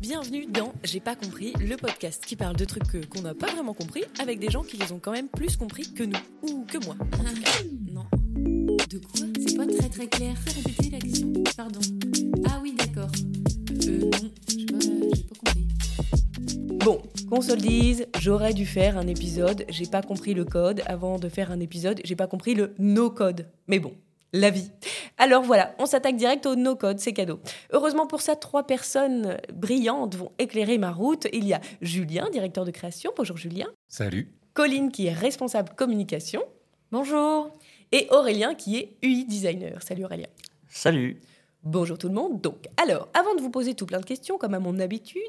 [0.00, 3.74] Bienvenue dans J'ai pas compris, le podcast qui parle de trucs qu'on n'a pas vraiment
[3.74, 6.82] compris avec des gens qui les ont quand même plus compris que nous, ou que
[6.86, 6.96] moi.
[7.92, 8.06] non.
[8.88, 9.26] De quoi?
[9.46, 10.34] C'est pas très très clair.
[10.38, 11.30] Fais répéter la question.
[11.54, 11.80] Pardon.
[12.48, 13.10] Ah oui, d'accord.
[13.86, 15.68] Euh, non, j'ai pas, j'ai pas compris.
[16.82, 20.82] Bon, qu'on se le dise, j'aurais dû faire un épisode J'ai pas compris le code
[20.86, 23.48] avant de faire un épisode J'ai pas compris le no-code.
[23.68, 23.92] Mais bon,
[24.32, 24.70] la vie.
[25.18, 27.40] Alors voilà, on s'attaque direct au no-code, c'est cadeau.
[27.72, 31.26] Heureusement pour ça, trois personnes brillantes vont éclairer ma route.
[31.32, 33.12] Il y a Julien, directeur de création.
[33.16, 33.66] Bonjour Julien.
[33.88, 34.32] Salut.
[34.54, 36.42] Colline qui est responsable communication.
[36.92, 37.50] Bonjour.
[37.92, 39.82] Et Aurélien qui est UI designer.
[39.82, 40.28] Salut Aurélien.
[40.68, 41.20] Salut.
[41.62, 42.40] Bonjour tout le monde.
[42.40, 45.20] Donc, alors, avant de vous poser tout plein de questions, comme à mon habitude,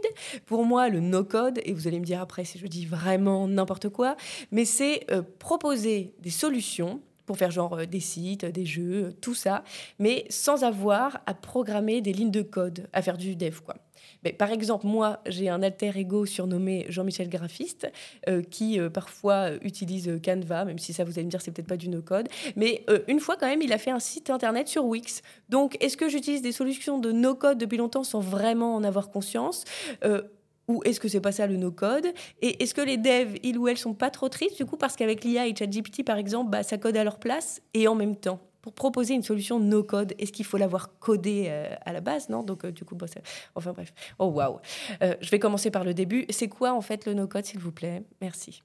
[0.46, 3.90] pour moi, le no-code, et vous allez me dire après si je dis vraiment n'importe
[3.90, 4.16] quoi,
[4.50, 7.02] mais c'est euh, proposer des solutions
[7.36, 9.64] faire genre euh, des sites, des jeux, euh, tout ça,
[10.00, 13.76] mais sans avoir à programmer des lignes de code, à faire du dev, quoi.
[14.24, 17.92] Mais par exemple, moi, j'ai un alter ego surnommé Jean-Michel Graphiste,
[18.30, 21.78] euh, qui parfois utilise Canva, même si ça, vous allez me dire, c'est peut-être pas
[21.78, 22.28] du no-code.
[22.56, 25.22] Mais une fois, quand même, il a fait un site internet sur Wix.
[25.50, 29.66] Donc, est-ce que j'utilise des solutions de no-code depuis longtemps sans vraiment en avoir conscience?
[30.72, 32.08] Ou est-ce que c'est pas ça le no-code
[32.42, 34.96] Et est-ce que les devs, ils ou elles, sont pas trop tristes du coup parce
[34.96, 38.16] qu'avec l'IA et ChatGPT par exemple, bah, ça code à leur place et en même
[38.16, 42.30] temps pour proposer une solution no-code, est-ce qu'il faut l'avoir codé euh, à la base
[42.30, 42.96] Non, donc euh, du coup,
[43.56, 43.94] enfin bref.
[44.20, 44.40] Oh.
[45.02, 46.26] Euh, Je vais commencer par le début.
[46.30, 48.04] C'est quoi en fait le no-code, s'il vous plaît?
[48.22, 48.62] Merci.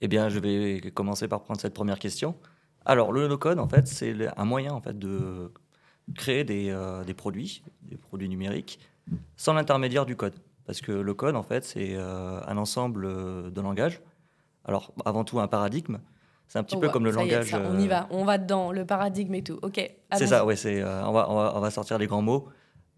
[0.00, 2.36] Eh bien, je vais commencer par prendre cette première question.
[2.84, 5.52] Alors, le no-code, en fait, c'est un moyen en fait, de
[6.14, 6.76] créer des,
[7.06, 8.80] des produits, des produits numériques,
[9.36, 10.34] sans l'intermédiaire du code.
[10.66, 14.00] Parce que le code, en fait, c'est euh, un ensemble euh, de langages.
[14.64, 15.98] Alors, avant tout, un paradigme.
[16.46, 17.50] C'est un petit Oh, peu comme le est, langage.
[17.50, 19.58] ça, on y euh, va, on va dedans, le paradigme et tout.
[19.62, 19.80] Ok.
[20.16, 22.48] C'est ça, ouais, c'est, euh, on, va, on, va, on va sortir les grands mots.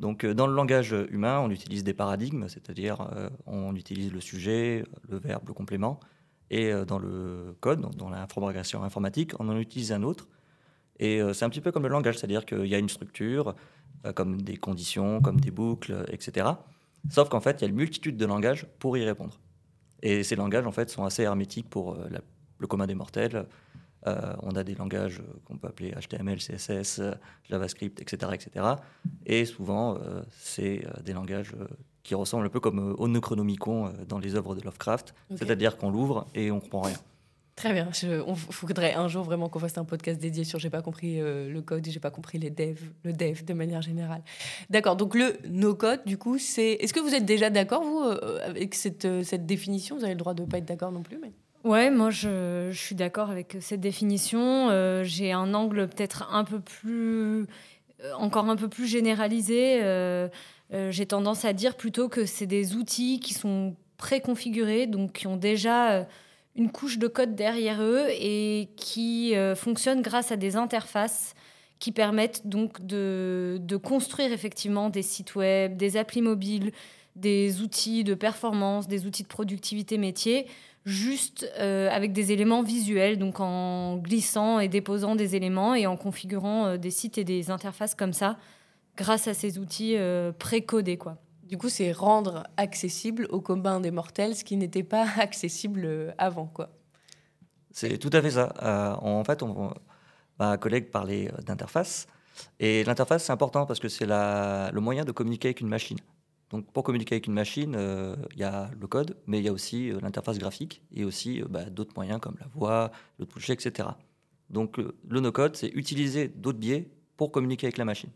[0.00, 4.20] Donc, euh, dans le langage humain, on utilise des paradigmes, c'est-à-dire euh, on utilise le
[4.20, 6.00] sujet, le verbe, le complément.
[6.50, 10.26] Et euh, dans le code, donc dans la programmation informatique, on en utilise un autre.
[10.98, 13.54] Et euh, c'est un petit peu comme le langage, c'est-à-dire qu'il y a une structure,
[14.04, 16.46] euh, comme des conditions, comme des boucles, etc.
[17.10, 19.38] Sauf qu'en fait, il y a une multitude de langages pour y répondre.
[20.02, 22.20] Et ces langages, en fait, sont assez hermétiques pour euh, la-
[22.58, 23.46] le commun des mortels.
[24.06, 27.00] Euh, on a des langages qu'on peut appeler HTML, CSS,
[27.48, 28.32] JavaScript, etc.
[28.34, 28.66] etc.
[29.24, 31.54] Et souvent, euh, c'est des langages
[32.02, 35.14] qui ressemblent un peu comme euh, dans les œuvres de Lovecraft.
[35.36, 36.96] C'est-à-dire qu'on l'ouvre et on comprend rien.
[37.56, 37.88] Très bien.
[37.92, 41.20] Je, on faudrait un jour vraiment qu'on fasse un podcast dédié sur j'ai pas compris
[41.20, 44.22] euh, le code et j'ai pas compris les devs, le dev de manière générale.
[44.70, 44.96] D'accord.
[44.96, 46.72] Donc le no code, du coup, c'est.
[46.80, 49.96] Est-ce que vous êtes déjà d'accord vous euh, avec cette, euh, cette définition?
[49.96, 51.30] Vous avez le droit de pas être d'accord non plus, mais.
[51.62, 54.68] Ouais, moi je, je suis d'accord avec cette définition.
[55.02, 57.46] J'ai un angle peut-être un peu plus,
[58.18, 59.80] encore un peu plus généralisé.
[60.70, 65.38] J'ai tendance à dire plutôt que c'est des outils qui sont préconfigurés, donc qui ont
[65.38, 66.06] déjà
[66.56, 71.34] une couche de code derrière eux et qui euh, fonctionnent grâce à des interfaces
[71.78, 76.72] qui permettent donc de, construire effectivement des sites web, des applis mobiles,
[77.16, 80.46] des outils de performance, des outils de productivité métier
[80.84, 85.96] juste euh, avec des éléments visuels, donc en glissant et déposant des éléments et en
[85.96, 88.36] configurant euh, des sites et des interfaces comme ça,
[88.96, 89.96] grâce à ces outils
[90.38, 90.98] pré-codés.
[90.98, 91.16] Quoi.
[91.48, 96.12] Du coup, c'est rendre accessible au commun des mortels ce qui n'était pas accessible euh,
[96.18, 96.70] avant, quoi.
[97.70, 98.54] C'est tout à fait ça.
[98.62, 99.74] Euh, en fait, on,
[100.38, 102.06] ma collègue parlait euh, d'interface.
[102.60, 105.98] Et l'interface, c'est important parce que c'est le moyen de communiquer avec une machine.
[106.50, 107.76] Donc, pour communiquer avec une machine,
[108.32, 111.64] il y a le code, mais il y a aussi l'interface graphique et aussi bah,
[111.64, 113.88] d'autres moyens comme la voix, le toucher, etc.
[114.50, 118.10] Donc, le no-code, c'est utiliser d'autres biais pour communiquer avec la machine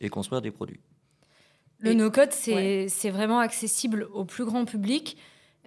[0.00, 0.80] et construire des produits.
[1.82, 3.10] Le no-code, c'est ouais.
[3.10, 5.16] vraiment accessible au plus grand public.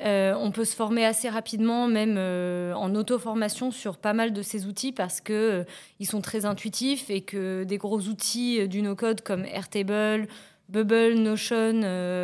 [0.01, 4.41] Euh, on peut se former assez rapidement, même euh, en auto-formation, sur pas mal de
[4.41, 5.63] ces outils parce que euh,
[5.99, 10.27] ils sont très intuitifs et que des gros outils du no-code comme Airtable,
[10.67, 11.81] Bubble, Notion,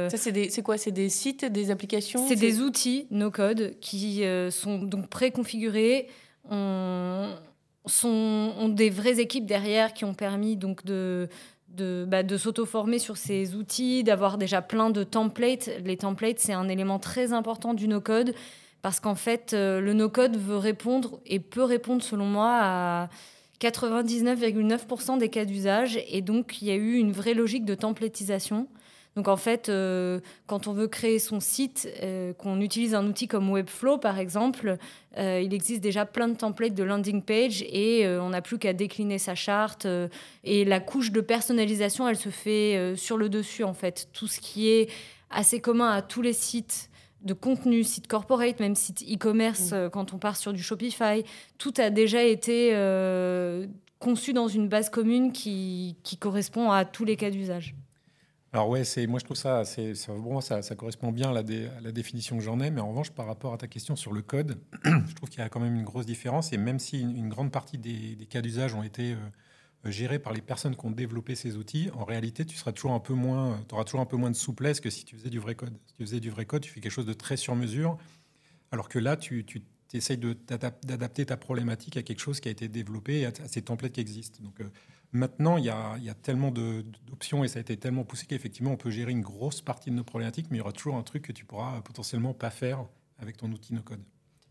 [0.09, 0.77] Ça, c'est quoi?
[0.77, 2.27] C'est des sites, des applications?
[2.27, 6.07] C'est des outils no-code qui sont donc préconfigurés,
[6.49, 7.29] ont,
[7.85, 11.29] sont, ont des vraies équipes derrière qui ont permis donc de,
[11.75, 15.69] de, bah, de s'auto-former sur ces outils, d'avoir déjà plein de templates.
[15.83, 18.33] Les templates, c'est un élément très important du no-code
[18.81, 23.09] parce qu'en fait, euh, le no-code veut répondre et peut répondre, selon moi, à
[23.59, 25.99] 99,9% des cas d'usage.
[26.09, 28.67] Et donc, il y a eu une vraie logique de templatisation.
[29.15, 33.27] Donc en fait, euh, quand on veut créer son site, euh, qu'on utilise un outil
[33.27, 34.77] comme Webflow par exemple,
[35.17, 38.73] euh, il existe déjà plein de templates de landing page et on n'a plus qu'à
[38.73, 39.85] décliner sa charte.
[40.43, 44.07] et la couche de personnalisation, elle se fait sur le dessus en fait.
[44.13, 44.89] Tout ce qui est
[45.29, 46.89] assez commun à tous les sites
[47.23, 51.23] de contenu, site corporate, même site e-commerce, quand on part sur du Shopify,
[51.57, 52.71] tout a déjà été
[53.99, 57.75] conçu dans une base commune qui, qui correspond à tous les cas d'usage.
[58.53, 62.37] Alors ouais, c'est moi je trouve ça, c'est moi ça, correspond bien à la, définition
[62.37, 65.13] que j'en ai, mais en revanche par rapport à ta question sur le code, je
[65.15, 67.77] trouve qu'il y a quand même une grosse différence et même si une, grande partie
[67.77, 71.89] des, cas d'usage ont été euh, gérés par les personnes qui ont développé ces outils,
[71.93, 74.81] en réalité tu seras toujours un peu moins, auras toujours un peu moins de souplesse
[74.81, 75.77] que si tu faisais du vrai code.
[75.87, 77.97] Si tu faisais du vrai code, tu fais quelque chose de très sur mesure,
[78.71, 79.45] alors que là tu,
[79.93, 83.93] essayes d'adapter ta problématique à quelque chose qui a été développé, à, à ces templates
[83.93, 84.43] qui existent.
[84.43, 84.69] Donc euh,
[85.13, 88.91] Maintenant, il y a, tellement d'options et ça a été tellement poussé qu'effectivement, on peut
[88.91, 91.33] gérer une grosse partie de nos problématiques, mais il y aura toujours un truc que
[91.33, 92.85] tu pourras potentiellement pas faire
[93.19, 94.01] avec ton outil no-code.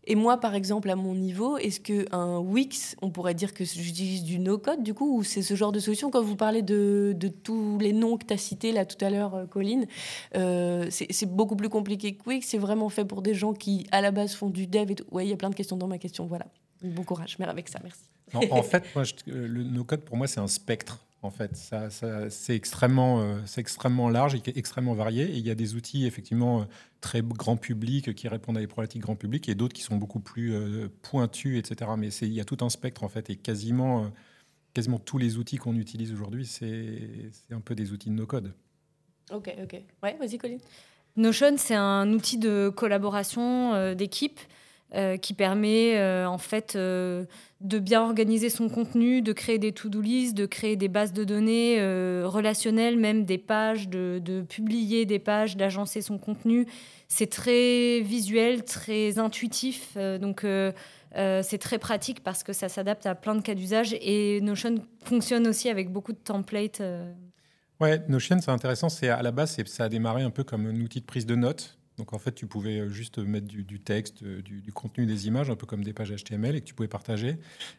[0.05, 4.23] Et moi, par exemple, à mon niveau, est-ce qu'un Wix, on pourrait dire que j'utilise
[4.23, 6.09] du no-code, du coup, ou c'est ce genre de solution?
[6.09, 9.35] Quand vous parlez de, tous les noms que tu as cités là tout à l'heure,
[9.35, 9.85] euh, Colline,
[10.35, 12.47] euh, c'est beaucoup plus compliqué que Wix.
[12.47, 15.05] C'est vraiment fait pour des gens qui, à la base, font du dev et tout.
[15.11, 16.47] Ouais, il y a plein de questions dans ma question, voilà.
[16.83, 18.10] Bon courage, mais avec ça, merci.
[18.33, 21.05] En, fait, moi, je- euh, le no-code, pour moi, c'est un spectre.
[21.23, 21.89] En fait, ça,
[22.31, 25.25] c'est extrêmement, euh, extrêmement large et extrêmement varié.
[25.25, 26.65] Et il y a des outils effectivement euh,
[26.99, 30.19] très grand public qui répondent à des problématiques grand public et d'autres qui sont beaucoup
[30.19, 30.55] plus
[31.03, 31.91] pointus, etc.
[31.95, 34.11] Mais il y a tout un spectre en fait et quasiment,
[34.73, 38.53] quasiment tous les outils qu'on utilise aujourd'hui, c'est un peu des outils de no-code.
[39.31, 39.79] Ok, ok.
[40.01, 40.59] Ouais, vas-y, Colline.
[41.17, 44.39] Notion, c'est un outil de collaboration d'équipe
[44.93, 47.23] euh, qui permet euh, en fait euh,
[47.61, 51.23] de bien organiser son contenu, de créer des to-do lists, de créer des bases de
[51.23, 51.77] données
[52.25, 56.65] relationnelles, même des pages, de, de publier des pages, d'agencer son contenu.
[57.07, 60.45] C'est très visuel, très intuitif, donc
[61.15, 65.47] c'est très pratique parce que ça s'adapte à plein de cas d'usage et Notion fonctionne
[65.47, 66.81] aussi avec beaucoup de templates.
[67.79, 68.89] Ouais, Notion, c'est intéressant.
[68.89, 71.35] C'est à la base, ça a démarré un peu comme un outil de prise de
[71.35, 71.77] notes.
[72.01, 75.05] Donc en fait, tu pouvais euh, juste mettre du, du texte, euh, du, du contenu,
[75.05, 77.37] des images, un peu comme des pages HTML, et que tu pouvais partager.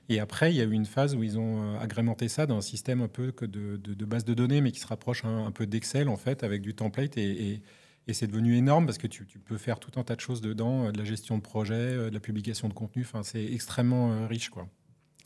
[0.09, 2.57] Et après, il y a eu une phase où ils ont euh, agrémenté ça dans
[2.57, 5.25] un système un peu que de, de, de base de données, mais qui se rapproche
[5.25, 7.19] un, un peu d'Excel en fait, avec du template.
[7.19, 7.63] Et, et,
[8.07, 10.41] et c'est devenu énorme parce que tu, tu peux faire tout un tas de choses
[10.41, 13.03] dedans, de la gestion de projet, de la publication de contenu.
[13.03, 14.69] Enfin, c'est extrêmement riche, quoi.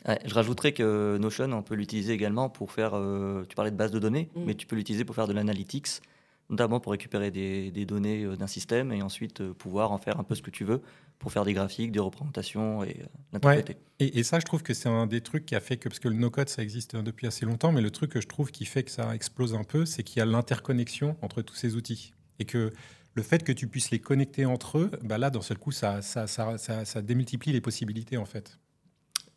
[0.09, 2.93] Ouais, je rajouterais que Notion, on peut l'utiliser également pour faire.
[2.95, 4.45] euh, tu parlais de base de données, Mm.
[4.47, 6.01] mais tu peux l'utiliser pour faire de l'analytics,
[6.49, 10.21] notamment pour récupérer des, des données euh, d'un système et ensuite euh, pouvoir en faire
[10.21, 10.81] un peu ce que tu veux
[11.19, 13.77] pour faire des graphiques, des représentations et euh, l'interpréter.
[13.99, 15.99] Et, et ça, je trouve que c'est un des trucs qui a fait que, parce
[15.99, 18.65] que le no-code, ça existe depuis assez longtemps, mais le truc que je trouve qui
[18.65, 22.13] fait que ça explose un peu, c'est qu'il y a l'interconnexion entre tous ces outils.
[22.39, 22.73] Et que
[23.15, 26.03] le fait que tu puisses les connecter entre eux, bah là, d'un seul coup, ça,
[26.03, 28.59] ça, ça, ça, ça démultiplie les possibilités, en fait.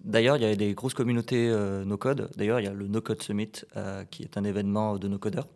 [0.02, 2.30] D'ailleurs, il y a des grosses communautés euh, no-code.
[2.38, 5.48] D'ailleurs, il y a le No-Code Summit euh, qui est un événement de no-codeurs.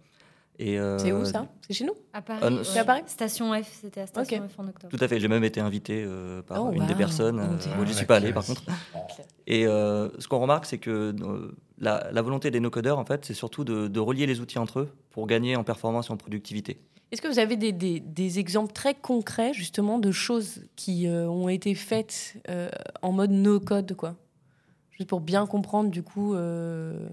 [0.60, 1.48] Et, euh, C'est où ça?
[1.68, 1.94] C'est chez nous?
[2.14, 2.64] À Paris, ouais.
[2.64, 3.02] c'est à Paris?
[3.08, 4.48] Station F, c'était à Station.
[4.48, 4.96] F en octobre.
[4.96, 5.20] Tout à fait.
[5.20, 7.40] J'ai même été invité euh, par Oh, une des personnes.
[7.40, 8.62] Oh, euh, moi, je Ah, suis pas allé, par contre.
[9.48, 13.26] Et euh, ce qu'on remarque, c'est que euh, la, la volonté des no-codeurs, en fait,
[13.26, 16.18] c'est surtout de, de relier les outils entre eux pour gagner en performance et en
[16.18, 16.80] productivité.
[17.12, 21.28] Est-ce que vous avez des, des- des exemples très concrets, justement, de choses qui euh,
[21.28, 22.70] ont été faites euh,
[23.02, 24.16] en mode no-code, quoi?
[24.92, 27.08] Juste pour bien comprendre, du coup, euh,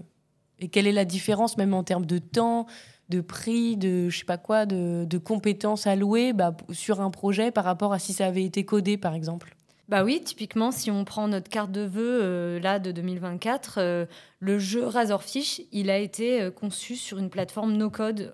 [0.59, 2.67] et quelle est la différence, même en termes de temps,
[3.11, 7.63] de prix, de je sais pas quoi, de, compétences allouées bah, sur un projet par
[7.63, 9.55] rapport à si ça avait été codé, par exemple.
[9.91, 14.05] Bah oui, typiquement, si on prend notre carte de vœux euh, là de 2024, euh,
[14.39, 18.33] le jeu Razorfish, il a été euh, conçu sur une plateforme no-code,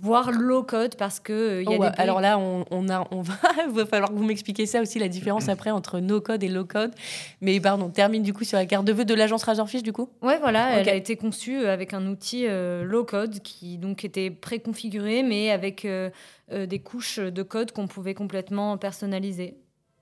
[0.00, 3.22] voire low-code, parce que euh, y a Oh, des Alors là, on, on a, on
[3.22, 3.34] va,
[3.66, 6.92] il va falloir que vous m'expliquiez ça aussi, la différence après entre no-code et low-code.
[7.40, 10.08] Mais pardon, termine du coup sur la carte de vœux de l'agence Razorfish, du coup?
[10.22, 10.78] Ouais, voilà, Ok.
[10.80, 15.50] elle a été conçue euh, avec un outil euh, low-code qui donc était préconfiguré, mais
[15.50, 16.10] avec euh,
[16.50, 19.56] des couches de code qu'on pouvait complètement personnaliser.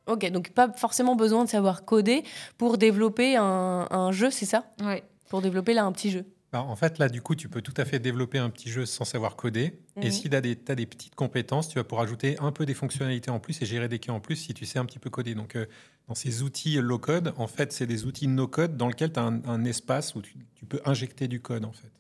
[0.07, 2.25] Ok, donc pas forcément besoin de savoir coder
[2.59, 4.65] pour développer un, un jeu, c'est ça?
[4.85, 5.03] Ouais.
[5.31, 6.27] Pour développer là un petit jeu.
[6.63, 9.05] En fait, là, du coup, tu peux tout à fait développer un petit jeu sans
[9.05, 9.81] savoir coder.
[9.97, 10.03] Mhm.
[10.03, 12.67] Et si tu as, des t'as des petites compétences, tu vas pouvoir ajouter un peu
[12.67, 14.99] des fonctionnalités en plus et gérer des cas en plus si tu sais un petit
[14.99, 15.35] peu coder.
[15.35, 15.67] Donc, euh,
[16.09, 19.43] dans ces outils low-code, en fait, c'est des outils no-code dans lesquels tu as un,
[19.45, 21.91] un espace où tu, tu peux injecter du code, en fait.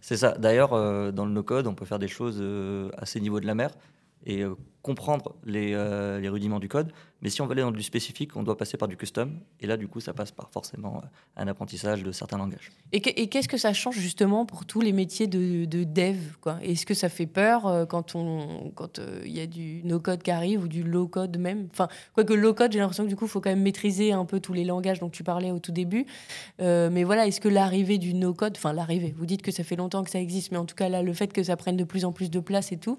[0.00, 0.36] C'est ça.
[0.36, 3.46] D'ailleurs, euh, dans le no-code, on peut faire des choses euh, à ces niveaux de
[3.46, 3.70] la mer
[4.26, 6.92] et euh, comprendre les, euh, les rudiments du code.
[7.22, 9.38] Mais si on veut aller dans du spécifique, on doit passer par du custom.
[9.60, 11.06] Et là, du coup, ça passe par forcément euh,
[11.42, 12.70] un apprentissage de certains langages.
[12.92, 16.16] Et, que- et qu'est-ce que ça change justement pour tous les métiers de, de dev
[16.62, 20.82] Est-ce que ça fait peur quand il y a du no-code qui arrive ou du
[20.82, 21.68] low-code même?
[21.70, 24.40] Enfin, quoique low-code, j'ai l'impression que du coup, il faut quand même maîtriser un peu
[24.40, 26.06] tous les langages dont tu parlais au tout début.
[26.58, 30.02] Mais voilà, est-ce que l'arrivée du no-code, enfin l'arrivée, vous dites que ça fait longtemps
[30.04, 32.04] que ça existe, mais en tout cas là, le fait que ça prenne de plus
[32.04, 32.98] en plus de place et tout,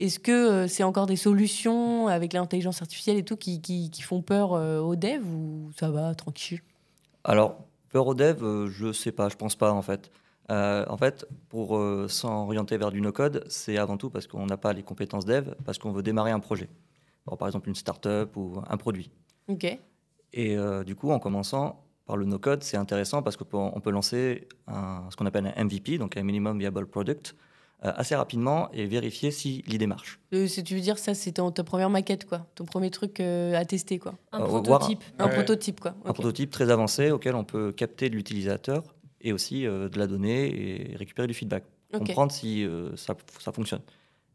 [0.00, 4.52] Est-ce que c'est encore des solutions avec l'intelligence artificielle et tout qui, qui, font peur
[4.52, 6.60] aux devs ou ça va tranquille?
[7.22, 7.58] Alors,
[7.90, 10.10] peur aux devs, je sais pas, je pense pas en fait.
[10.48, 11.78] en fait, pour
[12.08, 15.78] s'orienter vers du no-code, c'est avant tout parce qu'on n'a pas les compétences dev, parce
[15.78, 16.70] qu'on veut démarrer un projet.
[17.38, 19.10] par exemple, une start-up ou un produit.
[19.48, 19.78] Ok.
[20.32, 21.84] Et du coup, en commençant,
[22.16, 26.22] le no-code, c'est intéressant parce qu'on peut lancer ce qu'on appelle un MVP, donc un
[26.22, 27.49] Minimum Viable Product, euh,
[27.82, 30.20] assez rapidement et vérifier si l'idée marche.
[30.34, 33.64] Euh, tu veux dire ça, c'était ta première maquette, quoi, ton premier truc euh, à
[33.64, 34.14] tester, quoi.
[34.32, 35.02] Un prototype.
[35.18, 35.94] Un, prototype, quoi.
[36.04, 38.84] Un prototype très avancé auquel on peut capter de l'utilisateur
[39.20, 43.82] et aussi de la donnée et récupérer du feedback, comprendre si ça, ça fonctionne.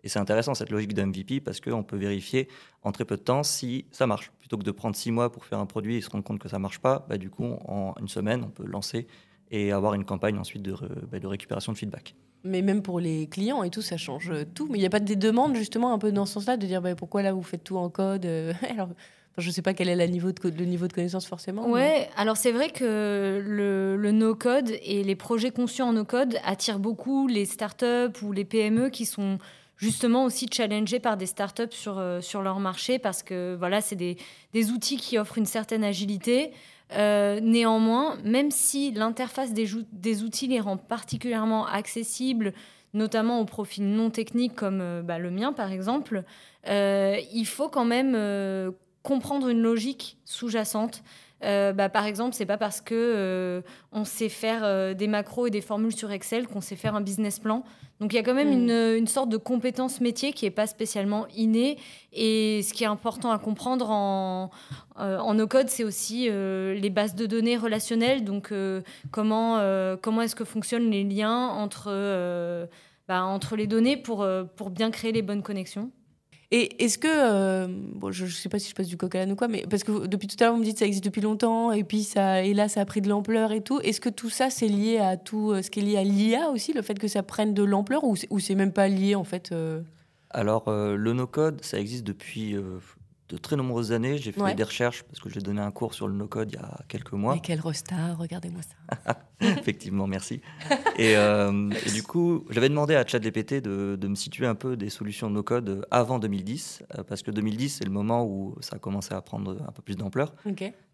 [0.06, 2.48] Et c'est intéressant cette logique de MVP parce qu'on peut vérifier
[2.84, 4.32] en très peu de temps si ça marche.
[4.40, 6.48] Plutôt que de prendre six mois pour faire un produit et se rendre compte que
[6.48, 9.08] ça marche pas, bah, du coup, en une semaine, on peut lancer
[9.52, 10.76] et avoir une campagne ensuite de,
[11.12, 12.16] bah, de récupération de feedback.
[12.44, 14.68] Mais même pour les clients et tout, ça change tout.
[14.70, 16.82] Mais il n'y a pas des demandes justement un peu dans ce sens-là de dire
[16.82, 18.90] bah, pourquoi là vous faites tout en code euh, Alors,
[19.38, 21.70] je ne sais pas quel est niveau de, le niveau de connaissance forcément.
[21.70, 26.80] Ouais, alors c'est vrai que le, le no-code et les projets conçus en no-code attirent
[26.80, 29.40] beaucoup les startups ou les PME qui sont
[29.78, 33.96] justement aussi challengés par des startups sur, euh, sur leur marché parce que voilà, c'est
[33.96, 34.18] des,
[34.54, 36.52] des, outils qui offrent une certaine agilité.
[36.94, 39.74] Euh, néanmoins, même si l'interface des,
[40.24, 42.54] outils les rend particulièrement accessibles,
[42.94, 46.24] notamment aux profils non techniques comme euh, bah, le mien par exemple,
[46.68, 48.16] il faut quand même
[49.04, 51.04] comprendre une logique sous-jacente.
[51.46, 55.96] Bah, par exemple, c'est pas parce que on sait faire des macros et des formules
[55.96, 57.64] sur Excel qu'on sait faire un business plan.
[58.00, 58.98] Donc il y a quand même hmm.
[58.98, 61.78] une, sorte de compétence métier qui n'est pas spécialement innée.
[62.12, 64.52] Et ce qui est important à comprendre en,
[65.00, 68.26] euh, en no-code, c'est aussi euh, les bases de données relationnelles.
[68.26, 69.60] Donc euh, comment,
[70.02, 72.68] comment est-ce que fonctionnent les liens entre,
[73.08, 75.92] bah, entre les données pour, pour bien créer les bonnes connexions
[76.58, 79.20] et est-ce que, euh, bon, je ne sais pas si je passe du coq à
[79.20, 80.86] l'âne ou quoi, mais parce que depuis tout à l'heure, vous me dites que ça
[80.86, 83.82] existe depuis longtemps, et puis ça, et là, ça a pris de l'ampleur et tout.
[83.82, 86.50] Est-ce que tout ça, c'est lié à tout euh, ce qui est lié à l'IA
[86.52, 89.52] aussi, le fait que ça prenne de l'ampleur, ou c'est même pas lié en fait
[89.52, 89.82] euh
[90.30, 94.18] Alors, le no-code, ça existe depuis de très nombreuses années.
[94.18, 96.64] J'ai fait des recherches parce que j'ai donné un cours sur le no-code il y
[96.64, 97.36] a quelques mois.
[97.36, 99.18] Et quel rostar, regardez-moi ça.
[99.42, 100.42] Effectivement, merci.
[101.00, 104.90] Euh, et, du coup, j'avais demandé à ChatGPT de, de me situer un peu des
[104.90, 109.14] solutions no-code avant 2010, euh, parce que 2010, c'est le moment où ça a commencé
[109.14, 110.34] à prendre un peu plus d'ampleur.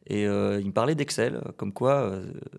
[0.07, 2.11] Et euh, il me parlait d'Excel, comme quoi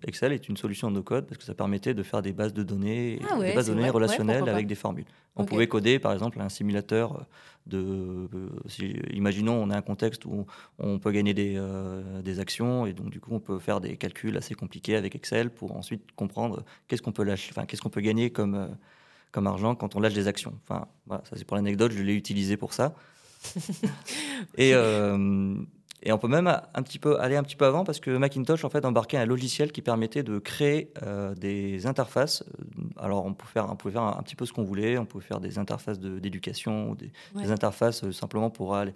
[0.06, 3.18] Excel est une solution no-code parce que ça permettait de faire des bases de données,
[3.28, 5.06] ah des bases de données relationnelles avec des formules.
[5.34, 7.26] On pouvait coder, par exemple, un simulateur
[7.66, 8.28] de.
[9.12, 10.46] imaginons, on a un contexte où
[10.78, 11.60] on peut gagner des,
[12.22, 15.50] des actions et donc du coup, on peut faire des calculs assez compliqués avec Excel
[15.50, 18.69] pour ensuite comprendre qu'est-ce qu'on peut lâcher, enfin, qu'est-ce qu'on peut gagner comme, euh,
[19.31, 20.59] comme argent quand on lâche des actions.
[20.62, 22.95] Enfin, voilà, ça c'est pour l'anecdote, je l'ai utilisé pour ça.
[24.57, 25.57] et, euh,
[26.05, 28.64] et on peut même un petit peu aller un petit peu avant parce que Macintosh
[28.64, 32.45] en fait embarquait un logiciel qui permettait de créer euh, des interfaces.
[32.97, 35.25] Alors on pouvait faire, on pouvait faire un, petit peu ce qu'on voulait, on pouvait
[35.25, 38.95] faire des interfaces d'éducation ou des, des, interfaces simplement pour aller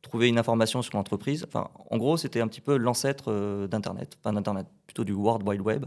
[0.00, 1.44] trouver une information sur l'entreprise.
[1.46, 5.60] Enfin, en gros, c'était un petit peu l'ancêtre d'Internet, enfin d'Internet, plutôt du World Wide
[5.60, 5.86] Web.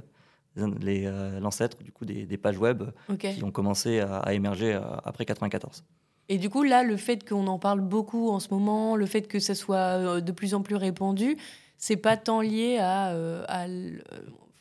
[0.59, 2.83] Euh, l'ancêtre du coup des, pages web
[3.19, 5.83] qui ont commencé à, émerger euh, après 94.
[6.31, 9.23] Et du coup, là, le fait qu'on en parle beaucoup en ce moment, le fait
[9.23, 11.37] que ça soit euh, de plus en plus répandu,
[11.77, 13.15] c'est pas tant lié à,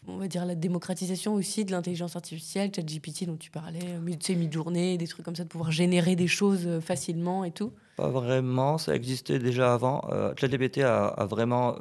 [0.07, 4.97] on va dire, la démocratisation aussi de l'intelligence artificielle, ChatGPT dont tu parlais, tu mid-journée,
[4.97, 8.95] des trucs comme ça, de pouvoir générer des choses facilement et tout Pas vraiment, ça
[8.95, 10.09] existait déjà avant.
[10.37, 11.76] ChatGPT a, vraiment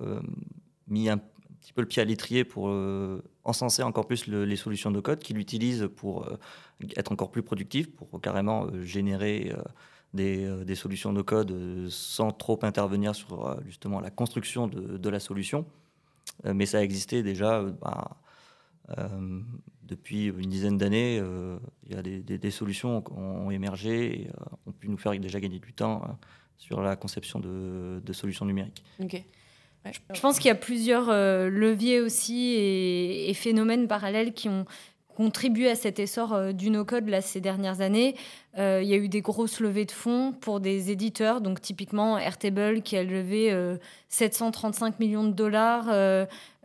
[0.88, 1.19] mis un
[1.67, 5.20] petit peu le pied à l'étrier pour euh, encenser encore plus les solutions de code,
[5.20, 6.38] qu'il utilise pour euh,
[6.96, 9.54] être encore plus productif, pour carrément euh, générer
[10.13, 15.66] des, solutions de code sans trop intervenir sur justement la construction de, la solution.
[16.44, 18.18] mais ça existait déjà bah,
[19.84, 21.22] depuis une dizaine d'années.
[21.86, 24.32] Il y a des, solutions qui ont émergé et
[24.66, 26.01] ont pu nous faire déjà gagner du temps
[26.58, 28.84] sur la conception de, solutions numériques.
[29.86, 34.65] Je pense qu'il y a plusieurs euh, leviers aussi et, phénomènes parallèles qui ont
[35.17, 38.15] contribué à cet essor euh, du no-code ces dernières années.
[38.59, 42.19] Euh, il y a eu des grosses levées de fonds pour des éditeurs, donc typiquement
[42.19, 43.55] Airtable qui a levé
[44.09, 45.86] 735 millions de dollars,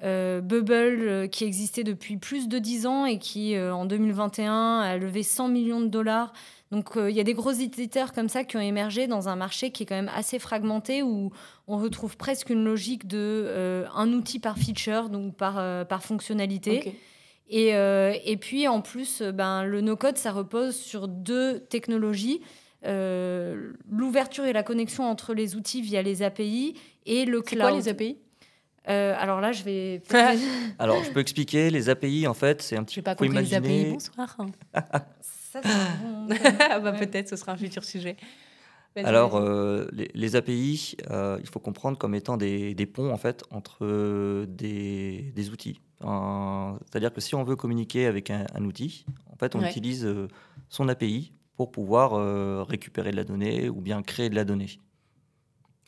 [0.00, 5.48] Bubble qui existait depuis plus de 10 ans et qui en 2021 a levé 100
[5.48, 6.32] millions de dollars.
[6.70, 9.70] Donc il y a des gros éditeurs comme ça qui ont émergé dans un marché
[9.70, 11.30] qui est quand même assez fragmenté où
[11.68, 16.02] on retrouve presque une logique de euh, un outil par feature, donc par, euh, par
[16.02, 16.94] fonctionnalité.
[17.48, 22.40] Et, euh, et, puis en plus, ben, le no-code, ça repose sur deux technologies.
[22.84, 26.74] euh, l'ouverture et la connexion entre les outils via les API
[27.06, 27.68] et le C'est cloud.
[27.68, 28.16] quoi les API
[28.88, 30.02] Euh, alors là, je vais.
[30.80, 33.44] Alors, je peux expliquer, les API, en fait, c'est un petit J'ai pas faut compris
[33.44, 33.84] les API.
[33.92, 34.36] Bonsoir.
[35.20, 36.28] Ça, c'est bon-
[36.70, 38.16] Ah bah peut-être, ce sera un futur sujet.
[38.96, 43.16] Alors, euh, les, les API, euh, il faut comprendre comme étant des, des ponts en
[43.16, 45.80] fait entre euh, des, des outils.
[46.00, 49.70] C'est-à-dire que si on veut communiquer avec un, un outil, en fait, on Ouais.
[49.70, 50.06] utilise
[50.68, 54.80] son API pour pouvoir récupérer de la donnée ou bien créer de la donnée.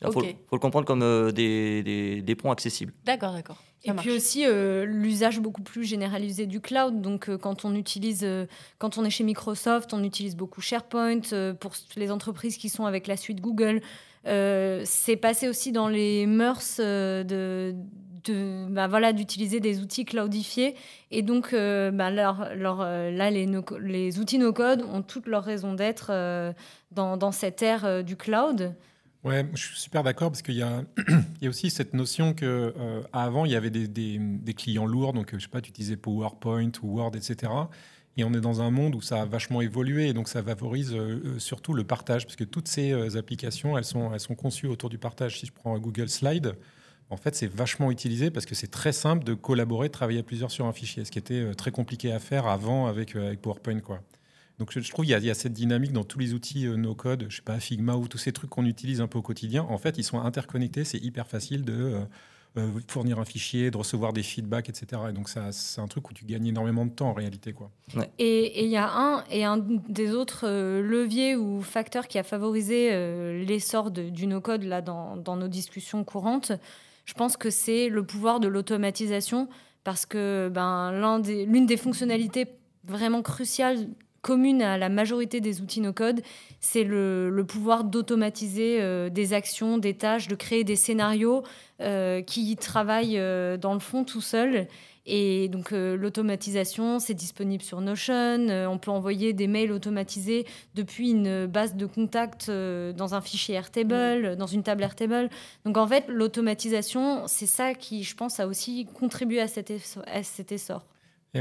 [0.01, 2.93] Il faut, le comprendre comme euh, des, des- des ponts accessibles.
[3.05, 3.57] D'accord, d'accord.
[3.83, 4.05] Et marche.
[4.05, 7.01] puis aussi euh, l'usage beaucoup plus généralisé du cloud.
[7.01, 8.45] Donc euh, quand on utilise, euh,
[8.77, 12.85] quand on est chez Microsoft, on utilise beaucoup SharePoint euh, pour les entreprises qui sont
[12.85, 13.81] avec la suite Google.
[14.27, 17.75] Euh, c'est passé aussi dans les mœurs euh, de,
[18.25, 20.75] de bah, voilà d'utiliser des outils cloudifiés.
[21.11, 25.03] Et donc euh, bah, leur- leur, euh, là les, no- les outils no code ont
[25.03, 26.51] toute leur raison d'être euh,
[26.91, 28.73] dans, dans cette ère euh, du cloud.
[29.25, 30.83] Ouais, je suis super d'accord parce qu'il y a,
[31.49, 32.45] aussi cette notion que
[32.77, 35.97] euh, avant il y avait des, clients lourds, donc euh, je sais pas, tu utilisais
[35.97, 37.51] PowerPoint ou Word, etc.
[38.17, 40.93] Et on est dans un monde où ça a vachement évolué et donc ça favorise
[40.93, 44.91] euh, surtout le partage parce que toutes ces applications elles sont, elles sont conçues autour
[44.91, 45.39] du partage.
[45.39, 46.53] Si je prends Google Slide,
[47.09, 50.23] en fait c'est vachement utilisé parce que c'est très simple de collaborer, de travailler à
[50.23, 53.79] plusieurs sur un fichier, ce qui était très compliqué à faire avant avec, avec PowerPoint
[53.79, 54.01] quoi.
[54.59, 56.33] Donc je, je trouve qu'il y, a- il y a cette dynamique dans tous les
[56.33, 59.07] outils euh, no code, je sais pas Figma ou tous ces trucs qu'on utilise un
[59.07, 59.63] peu au quotidien.
[59.69, 61.99] En fait, ils sont interconnectés, c'est hyper facile de euh,
[62.57, 65.01] euh, fournir un fichier, de recevoir des feedbacks, etc.
[65.09, 67.69] Et donc ça, c'est un truc où tu gagnes énormément de temps en réalité quoi.
[68.17, 72.17] Et et il y a un, et un des autres euh, leviers ou facteurs qui
[72.17, 76.53] a favorisé euh, l'essor du no-code là, dans, dans nos discussions courantes,
[77.03, 79.49] je pense que c'est le pouvoir de l'automatisation,
[79.83, 82.47] parce que ben, des- l'une des fonctionnalités
[82.85, 83.87] vraiment cruciales
[84.29, 86.21] communes à la majorité des outils no-code,
[86.59, 91.43] c'est le, le pouvoir d'automatiser euh, des actions, des tâches, de créer des scénarios
[91.79, 94.67] euh, qui travaillent euh, dans le fond tout seuls.
[95.05, 98.47] Et donc l'automatisation, c'est disponible sur Notion.
[98.67, 104.35] On peut envoyer des mails automatisés depuis une base de contact dans un fichier Airtable,
[104.35, 105.29] dans une table Airtable.
[105.63, 110.03] Donc en fait, l'automatisation, c'est ça qui, je pense, a aussi contribué à cet, essor-
[110.07, 110.81] à cet essor.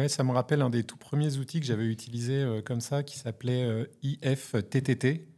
[0.09, 3.17] Ça me rappelle un des tout premiers outils que j'avais utilisé euh, comme ça, qui
[3.17, 5.29] s'appelait euh, IFTTT.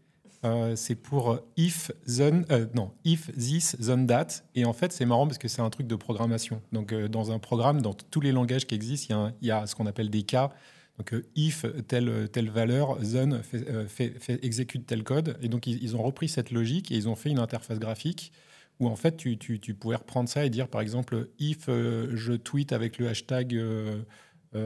[0.45, 4.29] Euh, c'est pour euh, if then, euh, non, if this then that.
[4.55, 6.63] Et en fait, c'est marrant parce que c'est un truc de programmation.
[6.73, 9.87] Donc, dans un programme, dans tous les langages qui existent, il y a, ce qu'on
[9.87, 10.51] appelle des cas.
[10.99, 12.99] Donc, if telle, telle valeur,
[13.89, 15.37] fait- exécute tel code.
[15.43, 18.33] Et donc, ils, ont repris cette logique et ils ont fait une interface graphique
[18.79, 19.37] où en fait, tu,
[19.79, 23.59] pouvais reprendre ça et dire, par exemple, if je tweet avec le hashtag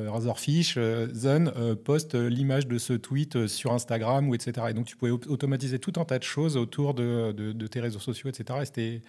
[0.09, 4.67] Razorfish, euh, then euh, poste euh, l'image de ce tweet euh, sur Instagram ou etc.
[4.71, 7.99] Et donc, tu pouvais au- automatiser tout un tas de choses autour de, tes réseaux
[7.99, 8.61] sociaux, etc.
[8.63, 9.03] Et c'était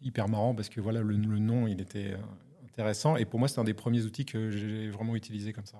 [0.00, 2.16] hyper marrant parce que voilà, le, nom, il était euh,
[2.66, 3.16] intéressant.
[3.16, 5.78] Et pour moi, c'est un des premiers outils que j'ai vraiment utilisé comme ça.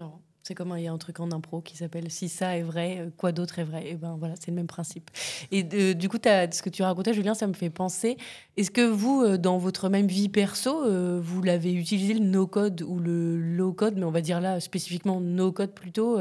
[0.00, 0.12] Non.
[0.44, 3.08] C'est comme il y a un truc en impro qui s'appelle Si ça est vrai,
[3.16, 3.88] quoi d'autre est vrai?
[3.90, 5.08] Et ben voilà, c'est le même principe.
[5.52, 8.16] Et euh, du coup, t'as- ce que tu racontais, Julien, ça me fait penser.
[8.56, 12.82] Est-ce que vous, euh, dans votre même vie perso, euh, vous l'avez utilisé le no-code
[12.82, 16.18] ou le low-code, mais on va dire là spécifiquement no-code plutôt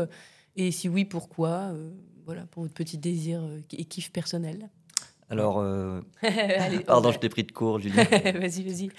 [0.55, 1.73] Et si oui, pourquoi
[2.27, 4.69] Voilà, pour votre petit désir et kiff personnel?
[5.31, 5.57] Alors,
[6.21, 8.03] Allez, pardon, on je t'ai pris de court, Julien.
[8.36, 8.89] Vas-y, vas-y.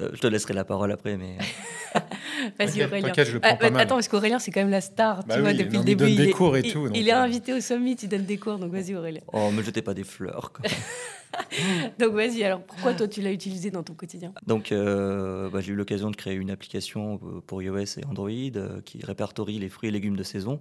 [0.00, 1.36] Euh, je te laisserai la parole après, mais
[2.58, 3.08] Vas-y, Aurélien.
[3.08, 3.82] t'inquiète, je le prends Ah, pas bah, mal.
[3.82, 5.84] Attends, parce qu'Aurélien, c'est quand même la star, Bah tu vois, oui, depuis non, le
[5.84, 6.16] mais il début.
[6.16, 7.22] donne des cours et il- tout, donc, il est euh.
[7.22, 9.20] invité au Summit, il donne des cours, donc vas-y, Aurélien.
[9.32, 10.52] oh, me jetez pas des fleurs.
[10.52, 10.64] quoi.
[12.00, 14.32] Donc vas-y, alors pourquoi toi tu l'as utilisé dans ton quotidien?
[14.46, 18.80] Donc, euh, bah, j'ai eu l'occasion de créer une application pour iOS et Android euh,
[18.84, 20.60] qui répertorie les fruits et légumes de saison.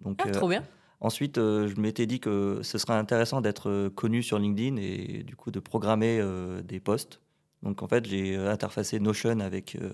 [0.00, 0.64] Donc, Ah, euh, trop bien.
[1.00, 5.22] ensuite, euh, je m'étais dit que ce serait intéressant d'être euh, connu sur LinkedIn et
[5.24, 7.20] du coup de programmer euh, des posts.
[7.62, 9.90] Donc, en fait, j'ai euh, interfacé Notion avec, euh,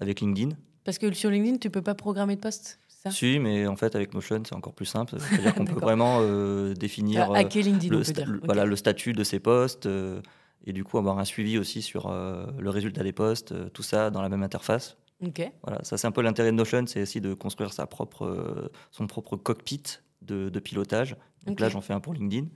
[0.00, 0.56] avec LinkedIn.
[0.84, 3.10] Parce que sur LinkedIn, tu peux pas programmer de poste, ça?
[3.10, 5.16] Si, mais en fait, avec Notion, c'est encore plus simple.
[5.18, 8.26] C'est-à-dire qu'on peut vraiment euh, définir Ah, euh, LinkedIn, le, sta- dire.
[8.28, 8.44] le- Ok.
[8.46, 10.20] voilà, le statut de ces posts euh,
[10.64, 13.82] et du coup avoir un suivi aussi sur euh, le résultat des posts, euh, tout
[13.82, 14.96] ça dans la même interface.
[15.22, 15.42] Ok.
[15.64, 19.06] Voilà, ça c'est un peu l'intérêt de Notion, c'est aussi de construire sa propre, son
[19.06, 19.82] propre cockpit
[20.22, 21.16] de, de pilotage.
[21.46, 22.46] Donc là, j'en fais un pour LinkedIn.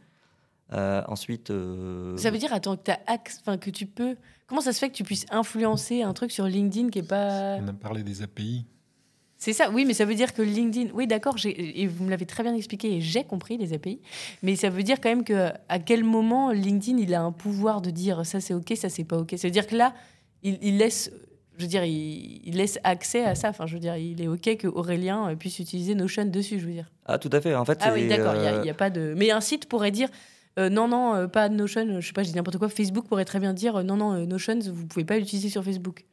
[0.72, 2.90] Euh, ensuite, euh, Ça veut dire, attends, que,
[3.40, 4.16] enfin, que tu peux.
[4.46, 7.56] Comment ça se fait que tu puisses influencer un truc sur LinkedIn qui est pas.
[7.62, 8.64] On a parlé des API.
[9.36, 10.90] C'est ça, oui, mais ça veut dire que LinkedIn.
[10.94, 14.00] Oui, d'accord, j'ai- et vous me l'avez très bien expliqué et j'ai compris les API.
[14.42, 17.82] Mais ça veut dire quand même que à quel moment LinkedIn il a un pouvoir
[17.82, 19.34] de dire ça c'est ok, ça c'est pas ok?
[19.36, 19.92] Ça veut dire que là,
[20.42, 21.10] il, il laisse.
[21.58, 23.50] je veux dire, il, il laisse accès à ça.
[23.50, 26.64] Enfin, je veux dire, il est OK que Aurélien euh, puisse utiliser Notion dessus, je
[26.66, 26.90] veux dire.
[27.04, 27.54] Ah, tout à fait.
[27.54, 29.14] En fait, Ah oui, d'accord, il n'y a, euh, il y a pas de...
[29.16, 30.08] Mais un site pourrait dire...
[30.58, 32.68] euh, non, non, euh, pas Notion, je sais pas, je dis n'importe quoi.
[32.68, 35.64] Facebook pourrait très bien dire euh, non, non, euh, Notion, vous pouvez pas l'utiliser sur
[35.64, 36.04] Facebook.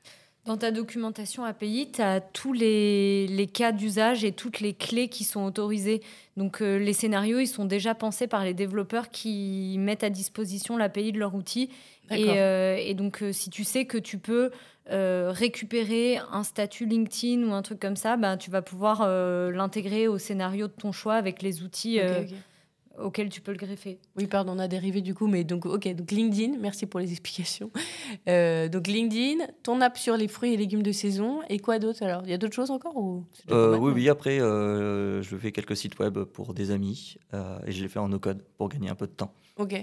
[0.45, 5.08] Dans ta documentation API, tu as tous les, les cas d'usage et toutes les clés
[5.08, 6.01] qui sont autorisées.
[6.36, 10.77] Donc euh, les scénarios, ils sont déjà pensés par les développeurs qui mettent à disposition
[10.77, 11.69] l'API de leur outil.
[12.10, 14.49] Et, euh, et donc euh, si tu sais que tu peux
[14.89, 19.51] euh, récupérer un statut LinkedIn ou un truc comme ça, ben, tu vas pouvoir euh,
[19.51, 22.23] l'intégrer au scénario de ton choix avec les outils euh,
[22.97, 23.06] ok.
[23.06, 23.99] auxquels tu peux le greffer.
[24.15, 27.12] Oui, pardon, on a dérivé du coup, mais donc, ok, donc LinkedIn, merci pour les
[27.12, 27.71] explications.
[28.27, 32.04] Euh, donc LinkedIn, ton app sur les fruits et légumes de saison, et quoi d'autre
[32.04, 32.23] alors?
[32.25, 34.10] Il y a d'autres choses encore ou euh, oui, oui.
[34.10, 37.99] Après, euh, je fais quelques sites web pour des amis euh, et je les fais
[37.99, 39.34] en no-code pour gagner un peu de temps.
[39.58, 39.75] Ok.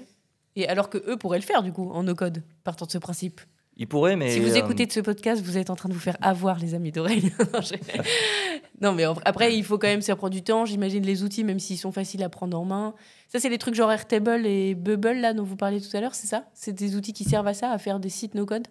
[0.56, 3.40] Et alors que eux pourraient le faire du coup en no-code, partant de ce principe?
[3.80, 5.94] Ils pourraient, mais si vous euh, écoutez de ce podcast, vous êtes en train de
[5.94, 7.30] vous faire avoir les amis d'Aurélien.
[8.80, 10.64] non, mais après, il faut quand même s'y prendre du temps.
[10.64, 12.94] J'imagine les outils, même s'ils sont faciles à prendre en main.
[13.28, 16.14] Ça, c'est les trucs genre Airtable et Bubble là dont vous parliez tout à l'heure,
[16.14, 16.44] c'est ça?
[16.54, 18.66] C'est des outils qui servent à ça, à faire des sites no-code?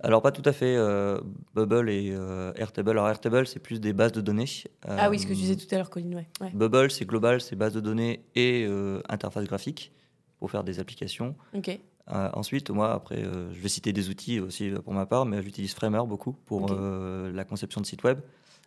[0.00, 0.76] Alors, pas tout à fait.
[0.76, 1.18] euh,
[1.54, 2.90] Bubble et euh, Airtable.
[2.90, 4.44] Alors, Airtable, c'est plus des bases de données.
[4.86, 6.14] Ah oui, ce que tu Euh, disais tout à l'heure, Colline.
[6.14, 6.28] Ouais.
[6.40, 6.50] ouais.
[6.54, 8.66] Bubble, c'est global, c'est base de données et
[9.08, 9.90] interface graphique
[10.38, 11.34] pour faire des applications.
[11.54, 11.80] Ok.
[12.12, 15.26] Euh, ensuite, moi, après, euh, je vais citer des outils aussi euh, pour ma part,
[15.26, 18.20] mais j'utilise Framer beaucoup pour euh, la conception de sites web.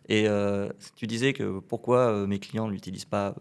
[0.08, 0.26] Et
[0.96, 3.34] tu disais que pourquoi mes clients ne l'utilisent pas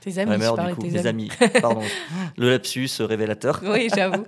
[0.00, 1.30] Tes amis, Framer, du coup, tes mes amis.
[1.40, 1.80] amis, pardon,
[2.36, 3.62] le lapsus révélateur.
[3.64, 4.26] Oui, j'avoue.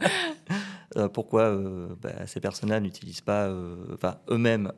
[1.13, 1.55] Pourquoi
[2.01, 3.53] bah, ces personnes-là n'utilisent pas,
[3.93, 4.73] enfin eux-mêmes,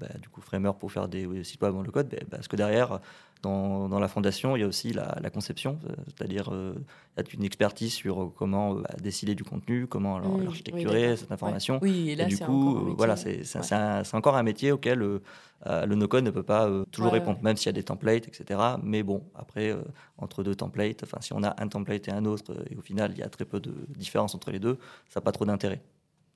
[0.00, 2.56] bah, du coup Framer pour faire des euh, sites web en low-code, bah, parce que
[2.56, 3.00] derrière,
[3.42, 6.74] dans, dans la fondation, il y a aussi la, la conception, euh, c'est-à-dire euh,
[7.16, 10.22] il y a une expertise sur euh, comment euh, bah, décider du contenu, comment Mm,
[10.38, 11.74] oui, l'architecturer cette information.
[11.74, 11.80] Ouais.
[11.82, 14.02] Oui, et Et là, du coup, euh, voilà, c'est Ouais.
[14.12, 15.22] encore un métier auquel euh,
[15.66, 17.84] euh, le no-code ne peut pas euh, toujours Ouais, répondre, même s'il y a des
[17.84, 18.60] templates, etc.
[18.82, 19.82] Mais bon, après, euh,
[20.16, 22.80] entre deux templates, enfin, si on a un template et un autre, euh, et au
[22.82, 24.78] final, il y a très peu de différence entre les deux,
[25.08, 25.80] ça n'a pas trop d'intérêt.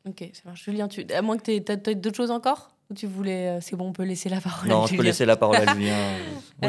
[0.08, 0.64] Ok, ça marche.
[0.64, 1.04] Julien, tu...
[1.12, 2.70] à moins que tu aies d'autres choses encore?
[2.90, 3.48] Ou tu voulais.
[3.48, 5.04] euh, C'est bon, on peut laisser la parole à Non, je peux Julien.
[5.04, 5.94] laisser la parole à Julien.
[5.94, 6.18] euh,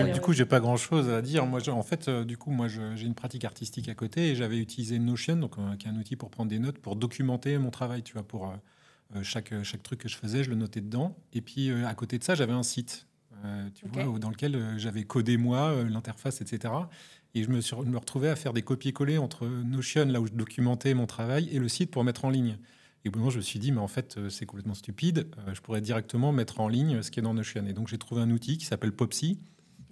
[0.04, 1.46] Ouais, du coup, j'ai pas grand chose à dire.
[1.46, 4.30] Moi, je- en fait, euh, du coup, moi, je- j'ai une pratique artistique à côté
[4.30, 6.96] et j'avais utilisé Notion, donc euh, qui est un outil pour prendre des notes, pour
[6.96, 8.04] documenter mon travail.
[8.04, 8.50] Tu vois, pour
[9.16, 11.16] euh, chaque chaque truc que je faisais, je le notais dedans.
[11.34, 13.08] Et puis euh, à côté de ça, j'avais un site,
[13.46, 16.74] euh, tu vois, dans lequel euh, j'avais codé moi euh, l'interface, etc.
[17.36, 20.28] Et je me, suis, je me retrouvais à faire des copier-coller entre Notion, là où
[20.28, 22.58] je documentais mon travail, et le site pour mettre en ligne.
[23.06, 24.74] Et au bout d'un moment, je me suis dit, mais en fait, euh, c'est complètement
[24.76, 25.28] stupide.
[25.48, 27.66] Euh, je pourrais directement mettre en ligne ce qui est dans Notion.
[27.66, 29.40] Et donc, j'ai trouvé un outil qui s'appelle Popsy.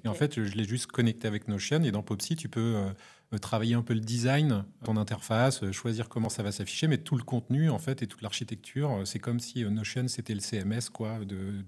[0.03, 1.83] Et en fait, je l'ai juste connecté avec Notion.
[1.83, 2.75] Et dans Popsy, tu peux
[3.33, 7.15] euh, travailler un peu le design, ton interface, choisir comment ça va s'afficher, mais tout
[7.17, 11.19] le contenu, en fait, et toute l'architecture, c'est comme si Notion, c'était le CMS quoi,
[11.19, 11.63] de, de- de-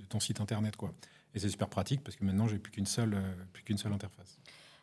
[0.00, 0.76] de ton site internet.
[0.76, 0.94] Quoi.
[1.34, 3.20] Et c'est super pratique parce que maintenant, j'ai plus qu'une seule, euh,
[3.52, 4.38] plus qu'une seule interface.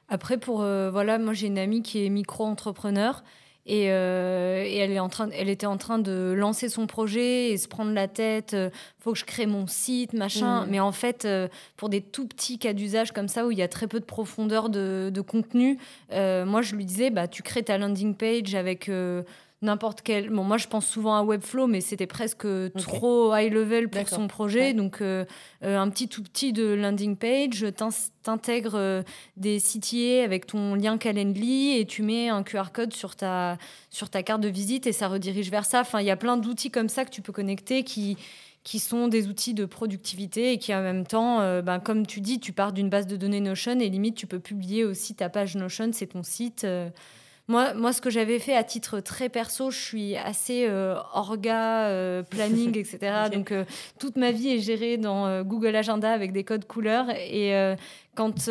[0.09, 3.23] Après, pour euh, voilà, moi j'ai une amie qui est micro-entrepreneur
[3.65, 7.51] et, euh, et elle, est en train, elle était en train de lancer son projet
[7.51, 8.53] et se prendre la tête.
[8.53, 10.61] euh, faut que je crée mon site, machin.
[10.61, 10.71] Mhm.
[10.71, 11.47] Mais en fait, euh,
[11.77, 14.05] pour des tout petits cas d'usage comme ça où il y a très peu de
[14.05, 15.77] profondeur de, de contenu,
[16.11, 18.89] euh, moi je lui disais, bah tu crées ta landing page avec
[19.63, 20.29] n'importe quel.
[20.29, 22.45] Bon, moi je pense souvent à Webflow, mais c'était presque
[22.77, 24.59] trop high level pour son projet.
[24.67, 24.73] Ouais.
[24.73, 25.25] Donc euh,
[25.63, 27.89] euh, un petit tout petit de landing page, t'in-
[28.21, 29.01] t'intègres euh,
[29.37, 33.57] des CTA avec ton lien Calendly et tu mets un QR code sur ta,
[33.89, 35.81] sur ta carte de visite et ça redirige vers ça.
[35.81, 38.17] Enfin, il y a plein d'outils comme ça que tu peux connecter qui
[38.65, 42.21] qui sont des outils de productivité et qui en même temps, euh, ben, comme tu
[42.21, 45.27] dis, tu pars d'une base de données Notion et limite tu peux publier aussi ta
[45.27, 46.65] page Notion, c'est ton site.
[47.49, 51.87] Moi, moi, ce que j'avais fait à titre très perso, je suis assez euh, orga,
[51.87, 52.99] euh, planning, etc.
[53.33, 53.65] Donc, euh,
[53.99, 57.09] toute ma vie est gérée dans Google Agenda avec des codes couleurs.
[57.09, 57.53] Et
[58.15, 58.49] quand,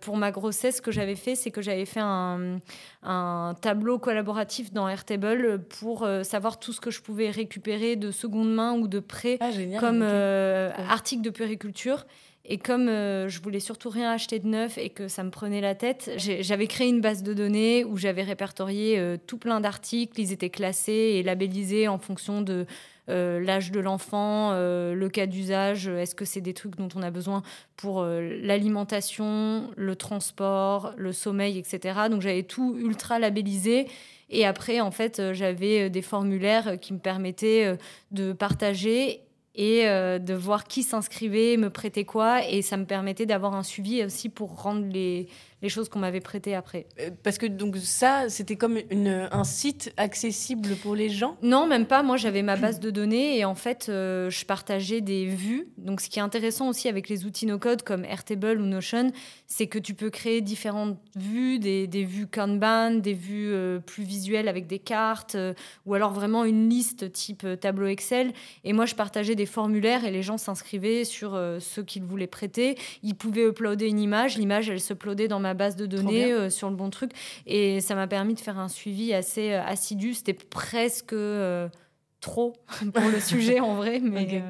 [0.00, 2.58] pour ma grossesse, ce que j'avais fait, c'est que j'avais fait un,
[3.04, 8.52] un tableau collaboratif dans Airtable pour savoir tout ce que je pouvais récupérer de seconde
[8.52, 9.80] main ou de prêt Ah, génial.
[9.80, 10.08] comme ok.
[10.08, 10.72] Ouais.
[10.90, 12.06] article de puériculture.
[12.44, 15.60] Et comme euh, je voulais surtout rien acheter de neuf et que ça me prenait
[15.60, 20.20] la tête, j'avais créé une base de données où j'avais répertorié euh, tout plein d'articles.
[20.20, 22.66] Ils étaient classés et labellisés en fonction de
[23.08, 25.86] euh, l'âge de l'enfant, euh, le cas d'usage.
[25.86, 27.42] Est-ce que c'est des trucs dont on a besoin
[27.76, 32.00] pour l'alimentation, le transport, le sommeil, etc.
[32.10, 33.86] Donc j'avais tout ultra labellisé.
[34.30, 37.76] Et après, en fait, j'avais des formulaires qui me permettaient
[38.12, 39.20] de partager
[39.54, 42.46] et euh, de voir qui s'inscrivait, me prêtait quoi.
[42.48, 45.28] Et ça me permettait d'avoir un suivi aussi pour rendre les,
[45.62, 46.86] les choses qu'on m'avait prêtées après.
[47.00, 51.36] Euh, Parce que donc ça, c'était comme une- un site accessible pour les gens?
[51.42, 52.02] Non, même pas.
[52.02, 55.68] Moi, j'avais ma base de données et en fait, euh, je partageais des vues.
[55.78, 59.12] Donc, ce qui est intéressant aussi avec les outils no-code comme Airtable ou Notion,
[59.46, 64.02] c'est que tu peux créer différentes vues, des, des vues Kanban, des vues euh, plus
[64.04, 65.54] visuelles avec des cartes, euh,
[65.86, 68.32] ou alors vraiment une liste type tableau Excel.
[68.64, 72.76] Et moi, je partageais des formulaires et les gens s'inscrivaient sur ceux qu'ils voulaient prêter.
[73.02, 74.36] Ils pouvaient uploader une image.
[74.38, 77.12] L'image, elle se uploadait dans ma base de données euh, sur le bon truc.
[77.46, 80.14] Et ça m'a permis de faire un suivi assez euh, assidu.
[80.14, 81.68] C'était presque euh,
[82.20, 82.52] trop
[82.94, 84.42] pour le sujet en vrai, mais,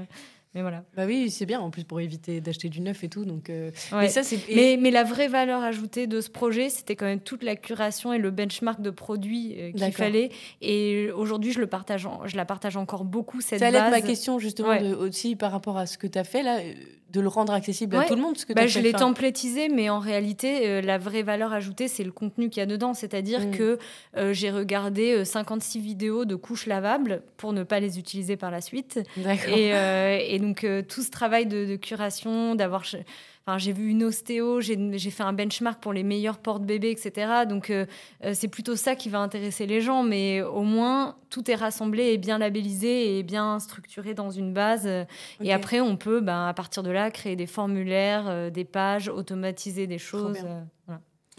[0.54, 0.84] mais voilà.
[0.94, 3.24] Bah oui, c'est bien en plus pour éviter d'acheter du neuf et tout.
[3.24, 4.00] Donc, euh, Ouais.
[4.02, 4.20] mais ça
[4.54, 8.12] Mais, mais la vraie valeur ajoutée de ce projet, c'était quand même toute la curation
[8.12, 10.28] et le benchmark de produits euh, qu'il fallait.
[10.60, 13.84] Et aujourd'hui, je, le partage en- je la partage encore beaucoup, cette ça allait être
[13.90, 14.02] base.
[14.02, 14.82] ma question justement Ouais.
[14.82, 16.58] de- aussi par rapport à ce que tu as fait là,
[17.12, 18.38] de le rendre accessible à tout le monde.
[18.38, 22.04] Ce que Bah, je l'ai templétisé, mais en réalité, euh, la vraie valeur ajoutée, c'est
[22.04, 22.94] le contenu qu'il y a dedans.
[22.94, 23.50] C'est-à-dire Mm.
[23.50, 23.78] que
[24.16, 28.50] euh, j'ai regardé euh, 56 vidéos de couches lavables pour ne pas les utiliser par
[28.50, 29.00] la suite.
[29.48, 32.84] Et, euh, et donc, euh, tout ce travail de, de curation, d'avoir.
[33.44, 37.44] Enfin, j'ai vu une ostéo, j'ai fait un benchmark pour les meilleurs porte-bébés, etc.
[37.48, 37.86] Donc, euh,
[38.24, 40.04] euh, c'est plutôt ça qui va intéresser les gens.
[40.04, 44.88] Mais au moins, tout est rassemblé et bien labellisé et bien structuré dans une base.
[45.40, 49.08] Et après, on peut, ben, à partir de là, créer des formulaires, euh, des pages,
[49.08, 50.38] automatiser des choses.
[50.40, 50.66] bien.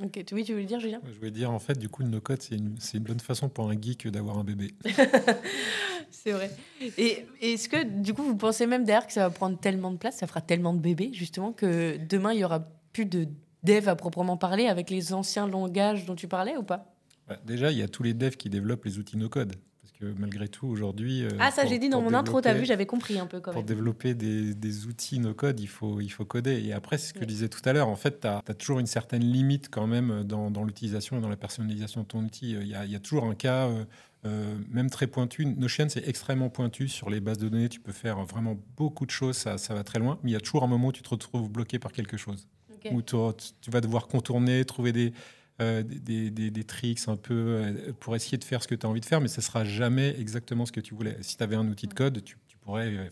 [0.01, 1.01] Ok, Oui, tu voulais dire, Julien?
[1.05, 3.69] Je voulais dire, en fait, du coup, le no-code, c'est une, une bonne façon pour
[3.69, 4.73] un geek d'avoir un bébé.
[6.11, 6.51] C'est vrai.
[6.97, 9.97] Et est-ce que du coup vous pensez même derrière que ça va prendre tellement de
[9.97, 13.27] place, ça fera tellement de bébés justement que demain il y aura plus de
[13.63, 16.93] dev à proprement parler avec les anciens langages dont tu parlais ou pas?
[17.27, 19.55] Bah, déjà, il y a tous les devs qui développent les outils no-code.
[20.03, 21.23] Que malgré tout, aujourd'hui.
[21.23, 23.51] euh, Ah ça j'ai dit dans mon intro, t'as vu, j'avais compris un peu quand
[23.53, 26.61] Pour développer des, des outils no-code, il faut, il faut coder.
[26.65, 27.87] Et après, c'est ce que je disais tout à l'heure.
[27.87, 31.29] En fait, tu as, toujours une certaine limite quand même dans, dans l'utilisation et dans
[31.29, 32.51] la personnalisation de ton outil.
[32.51, 33.85] Il y a, il y a toujours un cas, euh,
[34.25, 35.45] euh, même très pointu.
[35.45, 37.69] Notion, c'est extrêmement pointu sur les bases de données.
[37.69, 40.19] Tu peux faire vraiment beaucoup de choses, ça, ça va très loin.
[40.23, 42.49] Mais il y a toujours un moment où tu te retrouves bloqué par quelque chose.
[42.73, 42.91] Ok.
[42.91, 43.15] Où tu,
[43.61, 45.13] tu vas devoir contourner, trouver des,
[45.61, 48.85] euh, des, des- des tricks un peu euh, pour essayer de faire ce que tu
[48.85, 51.17] as envie de faire, mais ça sera jamais exactement ce que tu voulais.
[51.21, 53.07] Si tu avais un outil de code, tu, tu pourrais euh,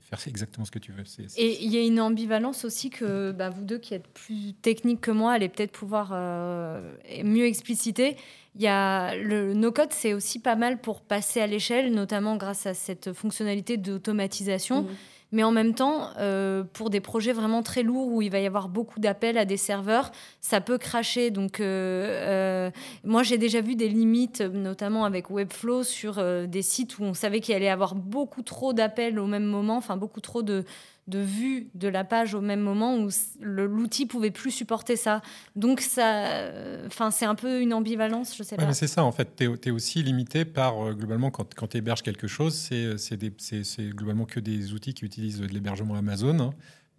[0.00, 1.04] faire exactement ce que tu veux.
[1.36, 5.02] Et il y a une ambivalence aussi que bah, vous deux qui êtes plus techniques
[5.02, 8.16] que moi allez peut-être pouvoir euh, mieux expliciter.
[8.56, 12.66] Il y a le no-code, c'est aussi pas mal pour passer à l'échelle, notamment grâce
[12.66, 14.82] à cette fonctionnalité d'automatisation.
[14.82, 14.88] Mhm.
[15.30, 18.46] Mais en même temps, euh, pour des projets vraiment très lourds où il va y
[18.46, 20.10] avoir beaucoup d'appels à des serveurs,
[20.40, 21.30] ça peut cracher.
[21.30, 22.70] Donc, euh, euh,
[23.04, 27.40] moi, j'ai déjà vu des limites, notamment avec Webflow, sur des sites où on savait
[27.40, 30.64] qu'il allait y avoir beaucoup trop d'appels au même moment, enfin beaucoup trop de,
[31.08, 33.08] de vues de la page au même moment où
[33.40, 35.22] l'outil pouvait plus supporter ça.
[35.56, 38.66] Donc, ça, euh, enfin, c'est un peu une ambivalence, je sais Ouais, pas.
[38.66, 39.34] mais c'est ça, en fait.
[39.36, 43.88] Tu es, aussi limité par, euh, globalement, quand, quand tu héberges quelque chose, c'est- c'est
[43.90, 46.38] globalement que des outils qui utilisent de l'hébergement Amazon.
[46.40, 46.50] hein.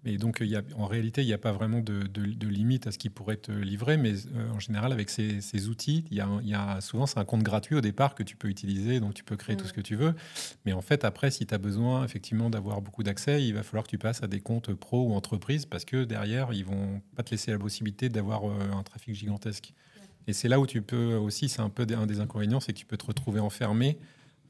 [0.05, 2.47] Et donc, il y a, en réalité, il n'y a pas vraiment de, de- de
[2.47, 3.97] limite à ce qu'ils pourraient te livrer.
[3.97, 6.79] Mais euh, en général, avec ces, ces outils, il y a, un- il y a
[6.79, 8.99] souvent, c'est un compte gratuit au départ que tu peux utiliser.
[9.01, 10.15] Donc, tu peux créer tout ce que tu veux.
[10.65, 13.83] Mais en fait, après, si tu as besoin, effectivement, d'avoir beaucoup d'accès, il va falloir
[13.83, 17.23] que tu passes à des comptes pro ou entreprises parce que derrière, ils vont pas
[17.23, 19.73] te laisser la possibilité d'avoir euh, un trafic gigantesque.
[20.27, 22.77] Et c'est là où tu peux aussi, c'est un peu un des inconvénients, c'est que
[22.77, 23.97] tu peux te retrouver enfermé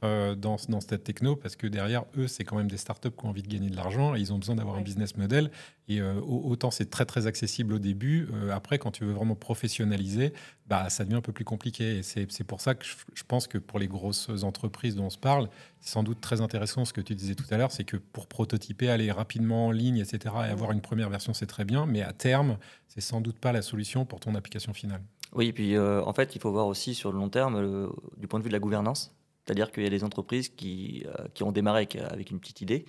[0.04, 3.26] euh, dans, dans cette techno parce que derrière eux, c'est quand même des startups qui
[3.26, 5.52] ont envie de gagner de l'argent et ils ont besoin d'avoir un business model.
[5.88, 9.12] Et euh, au- autant c'est très très accessible au début, euh, après quand tu veux
[9.14, 10.34] vraiment professionnaliser,
[10.68, 11.98] bah, ça devient un peu plus compliqué.
[11.98, 15.10] Et c'est pour ça que je, je pense que pour les grosses entreprises dont on
[15.10, 17.84] se parle, c'est sans doute très intéressant ce que tu disais tout à l'heure, c'est
[17.84, 21.66] que pour prototyper, aller rapidement en ligne, etc., et avoir une première version, c'est très
[21.66, 22.58] bien, mais à terme,
[22.88, 25.02] c'est sans doute pas la solution pour ton application finale.
[25.34, 28.28] Oui, et puis euh, en fait, il faut voir aussi sur le long terme, du
[28.28, 29.12] point de vue de la gouvernance.
[29.50, 32.62] C'est-à-dire qu'il y a des entreprises qui, euh, qui ont démarré avec, avec une petite
[32.62, 32.86] idée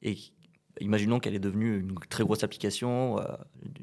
[0.00, 0.16] et
[0.80, 3.18] imaginons qu'elle est devenue une très grosse application.
[3.18, 3.24] euh,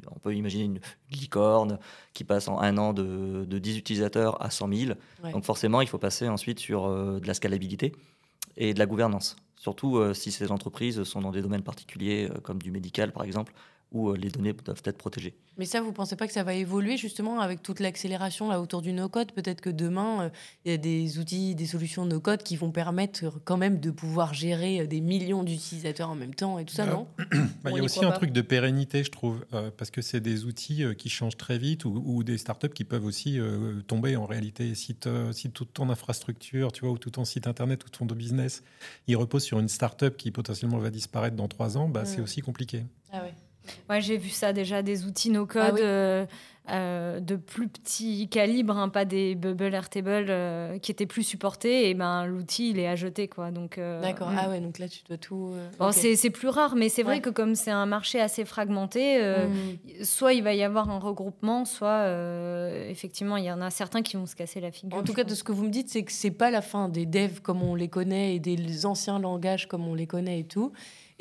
[0.10, 0.80] on peut imaginer une,
[1.12, 1.78] licorne
[2.14, 4.94] qui passe en un an de, de 10 utilisateurs à 100 000.
[5.22, 5.34] Ouais.
[5.34, 7.92] Donc forcément, il faut passer ensuite sur euh, de la scalabilité
[8.56, 9.36] et de la gouvernance.
[9.58, 13.26] Surtout euh, si ces entreprises sont dans des domaines particuliers euh, comme du médical par
[13.26, 13.52] exemple,
[13.92, 15.34] où euh, les données doivent être protégées.
[15.58, 18.82] Mais ça, vous pensez pas que ça va évoluer justement avec toute l'accélération là autour
[18.82, 19.32] du no-code?
[19.34, 20.30] Peut-être que demain, euh,
[20.66, 24.34] il y a des outils, des solutions no-code qui vont permettre quand même de pouvoir
[24.34, 27.08] gérer euh, des millions d'utilisateurs en même temps et tout ça, Bah, non?
[27.20, 27.26] Bah,
[27.66, 28.18] On il y a y aussi un pas.
[28.18, 31.58] truc de pérennité, je trouve, euh, parce que c'est des outils euh, qui changent très
[31.58, 34.74] vite ou, ou des startups qui peuvent aussi euh, tomber en réalité.
[34.74, 34.96] Si,
[35.34, 38.64] si toute ton infrastructure, tu vois, ou tout ton site internet ou ton business,
[39.08, 42.24] il repose sur une startup qui potentiellement va disparaître dans trois ans, bah, c'est Mm.
[42.24, 42.86] aussi compliqué.
[43.12, 43.34] Ah ouais.
[43.90, 45.80] Ouais, j'ai vu ça déjà, des outils no-code Ah oui.
[45.84, 46.26] euh,
[46.70, 51.90] euh, de plus petit calibre, hein, pas des bubble Airtable euh, qui étaient plus supportés,
[51.90, 53.50] et ben l'outil il est à jeter quoi.
[53.52, 54.30] Donc D'accord.
[54.30, 54.38] mm.
[54.40, 55.54] Ah ouais, donc là tu dois tout.
[55.80, 55.94] Bon, ok.
[55.94, 57.22] c'est, plus rare, mais c'est vrai Ouais.
[57.22, 60.04] que comme c'est un marché assez fragmenté, Mm.
[60.04, 62.06] soit il va y avoir un regroupement, soit
[62.90, 64.98] effectivement il y en a certains qui vont se casser la figure.
[64.98, 66.90] En tout cas, de ce que vous me dites, c'est que c'est pas la fin
[66.90, 70.46] des devs comme on les connaît et des anciens langages comme on les connaît et
[70.46, 70.72] tout.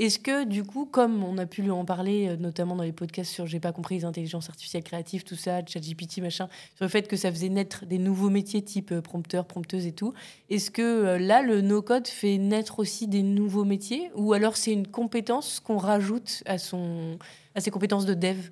[0.01, 2.93] Est-ce que, du coup, comme on a pu lui en parler, euh, notamment dans les
[2.93, 6.89] podcasts sur J'ai pas compris les intelligences artificielles créatives, tout ça, ChatGPT, machin, sur le
[6.89, 10.15] fait que ça faisait naître des nouveaux métiers type euh, prompteur, prompteuse et tout,
[10.49, 14.73] est-ce que euh, là, le no-code fait naître aussi des nouveaux métiers Ou alors c'est
[14.73, 17.19] une compétence qu'on rajoute à, son,
[17.55, 18.49] à ses compétences de dev?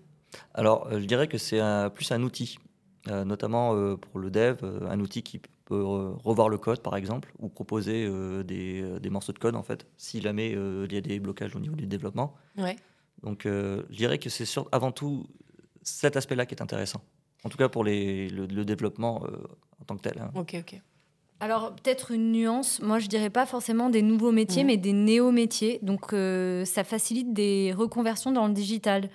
[0.53, 1.63] Alors, je dirais que c'est
[1.95, 2.59] plus un outil,
[3.07, 7.49] notamment pour le dev, un outil qui peut euh, revoir le code, par exemple, ou
[7.51, 10.99] proposer euh, des, euh, des morceaux de code, en fait, si jamais euh, il y
[10.99, 12.35] a des blocages au niveau du développement.
[12.57, 12.77] Ouais.
[13.23, 15.27] Donc, euh, je dirais que c'est sur- avant tout
[15.83, 17.03] cet aspect-là qui est intéressant.
[17.45, 19.37] En tout cas, pour les, le, le développement euh,
[19.81, 20.19] en tant que tel.
[20.21, 20.31] hein.
[20.35, 20.81] Ok, ok.
[21.41, 24.67] Alors peut-être une nuance, moi je dirais pas forcément des nouveaux métiers, Mhm.
[24.67, 25.79] mais des néo-métiers.
[25.83, 29.09] Donc euh, ça facilite des reconversions dans le digital.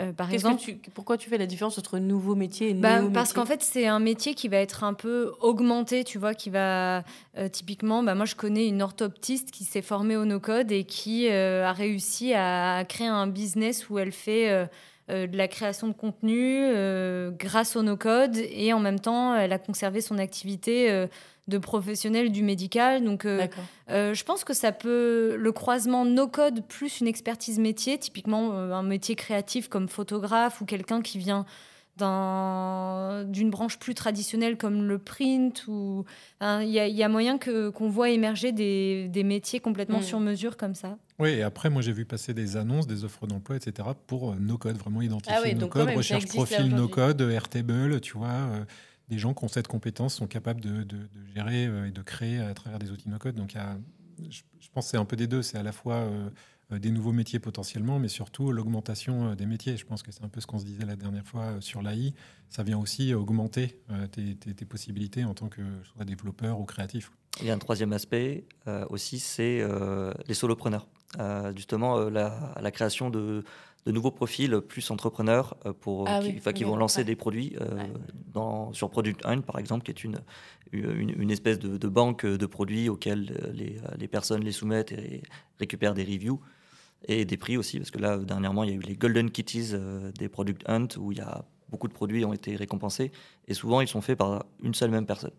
[0.00, 3.10] Euh, par exemple, tu, pourquoi tu fais la différence entre nouveau métier et Bah, néo
[3.10, 6.50] parce qu'en fait, c'est un métier qui va être un peu augmenté, tu vois, qui
[6.50, 7.04] va
[7.38, 8.02] euh, typiquement.
[8.02, 11.72] Bah, moi, je connais une orthoptiste qui s'est formée au no-code et qui euh, a
[11.72, 14.68] réussi à créer un business où elle fait
[15.08, 16.64] de la création de contenu
[17.38, 21.06] grâce au no-code et en même temps, elle a conservé son activité
[21.46, 23.04] de professionnel du médical.
[23.04, 23.46] Donc, euh,
[23.90, 28.52] euh, je pense que ça peut le croisement no code plus une expertise métier, typiquement
[28.54, 31.44] euh, un métier créatif comme photographe ou quelqu'un qui vient
[31.96, 36.04] d'un- d'une branche plus traditionnelle comme le print ou
[36.40, 39.60] hein, il y, a- il y a moyen que qu'on voit émerger des, des métiers
[39.60, 40.02] complètement Mm.
[40.02, 40.96] sur mesure comme ça.
[41.20, 44.36] Oui, et après, moi, j'ai vu passer des annonces, des offres d'emploi, etc., pour euh,
[44.40, 46.74] no-code, vraiment identifier Ah oui, même, ça recherche profil aujourd'hui.
[46.76, 48.48] no-code, Airtable, tu vois.
[49.08, 50.86] Des gens qui ont cette compétence sont capables de,
[51.34, 53.34] gérer euh, et de créer à travers des outils no-code.
[53.34, 53.54] Donc,
[54.30, 55.42] je, pense que c'est un peu des deux.
[55.42, 56.30] C'est à la fois euh,
[56.78, 59.76] des nouveaux métiers potentiellement, mais surtout l'augmentation euh, des métiers.
[59.76, 62.14] Je pense que c'est un peu ce qu'on se disait la dernière fois sur l'AI.
[62.48, 63.80] Ça vient aussi augmenter
[64.12, 65.62] tes, possibilités en tant que
[66.04, 67.10] développeur ou créatif.
[67.40, 68.46] Il y a un troisième aspect
[68.90, 69.66] aussi, c'est
[70.28, 70.86] les solopreneurs.
[71.20, 73.44] Euh, justement, euh, la, la création de,
[73.86, 77.04] de nouveaux profils plus entrepreneurs euh, pour, Ah qui, oui, vont lancer ouais.
[77.04, 77.90] des produits euh, Ouais.
[78.32, 80.18] dans, sur Product Hunt, par exemple, qui est une,
[80.72, 85.22] une, une espèce de, de banque de produits auxquels les, les personnes les soumettent et
[85.58, 86.40] récupèrent des reviews
[87.06, 89.70] et des prix aussi, parce que là, dernièrement, il y a eu les Golden Kitties
[89.74, 93.12] euh, des Product Hunt, où il y a beaucoup de produits ont été récompensés,
[93.46, 95.32] et souvent, ils sont faits par une seule même personne.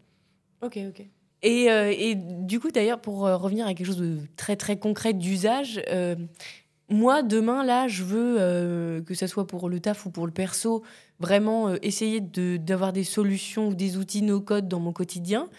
[0.62, 1.08] Ok, ok.
[1.46, 4.80] Et, euh, et du coup, d'ailleurs, pour euh, revenir à quelque chose de très très
[4.80, 6.16] concret d'usage, euh,
[6.90, 10.84] moi, demain, là, je veux, que ce soit pour le taf ou pour le perso,
[11.20, 15.50] vraiment essayer d'avoir des solutions ou des outils no-code dans mon quotidien.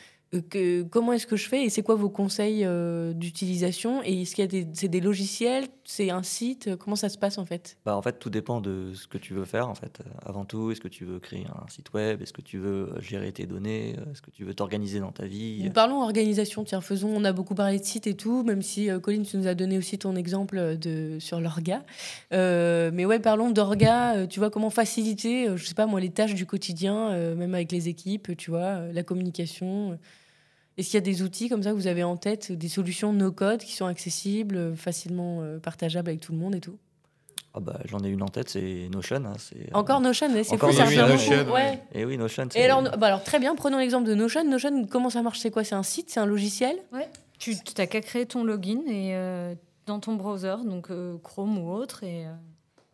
[0.91, 2.65] Comment est-ce que je fais et c'est quoi vos conseils
[3.17, 4.05] d'utilisation?
[4.05, 5.67] Et est-ce qu'il y a des, des logiciels?
[5.89, 7.79] C'est un site Comment ça se passe en fait?
[7.87, 9.69] Bah, en fait, tout dépend de ce que tu veux faire.
[9.69, 12.21] En fait, Euh, avant tout, est-ce que tu veux créer un site web?
[12.21, 13.95] Est-ce que tu veux euh, gérer tes données?
[13.99, 15.71] Euh, Est-ce que tu veux t'organiser dans ta vie?
[15.71, 18.99] Parlons organisation, tiens, faisons, on a beaucoup parlé de sites et tout, même si euh,
[18.99, 21.85] Colline, tu nous as donné aussi ton exemple de, sur l'orga.
[22.33, 26.01] Euh, mais ouais, parlons d'orga, euh, tu vois, comment faciliter, euh, je sais pas moi,
[26.01, 29.99] les tâches du quotidien, euh, même avec les équipes, tu vois, euh, la communication.
[30.79, 33.13] Est-ce qu'il y a des outils comme ça que vous avez en tête, des solutions
[33.13, 36.77] no-code qui sont accessibles, euh, facilement euh, partageables avec tout le monde et tout?
[37.55, 39.17] Ah bah, J'en ai une en tête, c'est Notion.
[39.25, 41.51] hein, c'est, euh, Encore Notion, ouais, c'est Encore fou, ça Notion, ouais.
[41.53, 41.83] ouais.
[41.93, 42.45] Et oui, Notion.
[42.45, 44.45] Et c'est- alors, bah alors, très bien, prenons l'exemple de Notion.
[44.45, 45.39] Notion, comment ça marche?
[45.39, 45.65] C'est quoi?
[45.65, 46.11] C'est un site?
[46.11, 46.77] C'est un logiciel?
[47.39, 49.55] Tu n'as qu'à créer ton login et euh,
[49.87, 52.31] dans ton browser, donc euh, Chrome ou autre, et euh,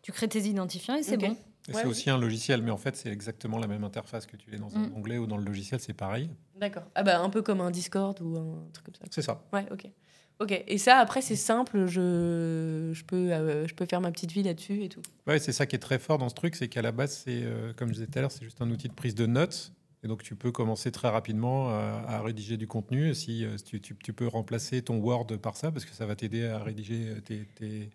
[0.03, 1.37] tu crées tes identifiants et c'est bon.
[1.69, 4.51] Ouais, c'est aussi un logiciel, mais en fait, c'est exactement la même interface que tu
[4.51, 4.97] l'es dans un Mm.
[4.97, 6.29] onglet ou dans le logiciel, c'est pareil.
[6.59, 6.83] D'accord.
[6.95, 9.05] Ah bah un peu comme un Discord ou un truc comme ça.
[9.11, 9.43] C'est ça.
[9.53, 9.87] Ouais, ok.
[10.41, 10.65] Ok.
[10.67, 11.87] Et ça, après, c'est simple.
[11.87, 15.03] Je, je, peux, euh, je peux faire ma petite vie là-dessus et tout.
[15.29, 17.43] Ouais, c'est ça qui est très fort dans ce truc, c'est qu'à la base, c'est
[17.45, 19.73] euh, comme je disais tout à l'heure, c'est juste un outil de prise de notes.
[20.05, 23.15] Et donc, tu peux commencer très rapidement à, à rédiger du contenu.
[23.15, 26.17] Si, euh, tu, tu- tu peux remplacer ton Word par ça, parce que ça va
[26.17, 27.89] t'aider à rédiger tes, tes-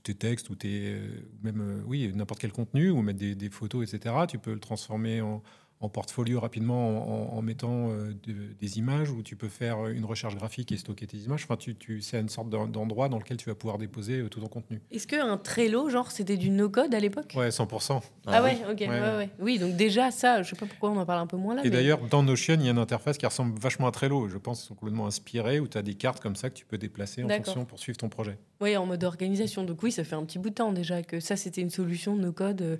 [0.00, 1.00] tes textes ou tes, euh,
[1.42, 4.14] même euh, oui, n'importe quel contenu, ou mettre des, des photos, etc.
[4.28, 5.42] Tu peux le transformer en,
[5.82, 9.88] en portfolio rapidement en, en- en mettant euh, de- des images, ou tu peux faire
[9.88, 11.42] une recherche graphique et stocker tes images.
[11.44, 14.28] Enfin, tu, tu, c'est une sorte d'en- d'endroit dans lequel tu vas pouvoir déposer euh,
[14.28, 14.80] tout ton contenu.
[14.92, 17.34] Est-ce qu'un Trello, genre, c'était du no-code à l'époque?
[17.36, 18.00] Ouais, 100%.
[18.26, 18.50] Ah, oui.
[18.50, 18.80] ouais, ok.
[18.80, 18.88] Ouais.
[18.88, 19.16] Ouais.
[19.16, 21.56] Ouais, Oui, donc déjà, ça, je sais pas pourquoi on en parle un peu moins
[21.56, 21.62] là.
[21.62, 24.28] Et mais- d'ailleurs, dans Notion, il y a une interface qui ressemble vachement à Trello.
[24.28, 26.64] Je pense qu'ils sont complètement inspirés, où tu as des cartes comme ça que tu
[26.64, 28.38] peux déplacer en fonction pour suivre ton projet.
[28.60, 29.64] Oui, en mode organisation.
[29.64, 32.14] Donc oui, ça fait un petit bout de temps déjà que ça, c'était une solution
[32.14, 32.62] no-code.
[32.62, 32.76] euh,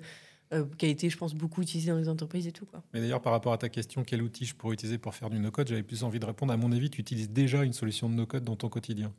[0.53, 2.65] euh, qui a été, je pense, beaucoup utilisé dans les entreprises et tout.
[2.65, 2.81] Quoi.
[2.93, 5.39] Mais d'ailleurs, par rapport à ta question, quel outil je pourrais utiliser pour faire du
[5.39, 6.53] no-code, j'avais plus envie de répondre.
[6.53, 9.11] À mon avis, tu utilises déjà une solution de no-code dans ton quotidien.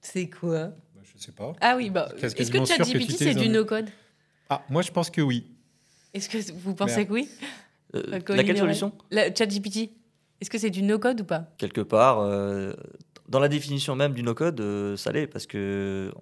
[0.00, 0.66] C'est quoi?
[0.68, 1.52] Bah, Je sais pas.
[1.60, 3.88] Ah oui, bah, est-ce sûr que ChatGPT, c'est du no-code?
[4.48, 5.46] Ah, moi, je pense que oui.
[6.14, 7.28] Est-ce que vous pensez Mais- que oui?
[7.94, 8.92] Euh, laquelle solution?
[9.10, 9.90] La- ChatGPT
[10.40, 11.48] Est-ce que c'est du no-code ou pas?
[11.58, 12.72] Quelque part, euh,
[13.28, 16.12] dans la définition même du no-code, euh, ça l'est, parce que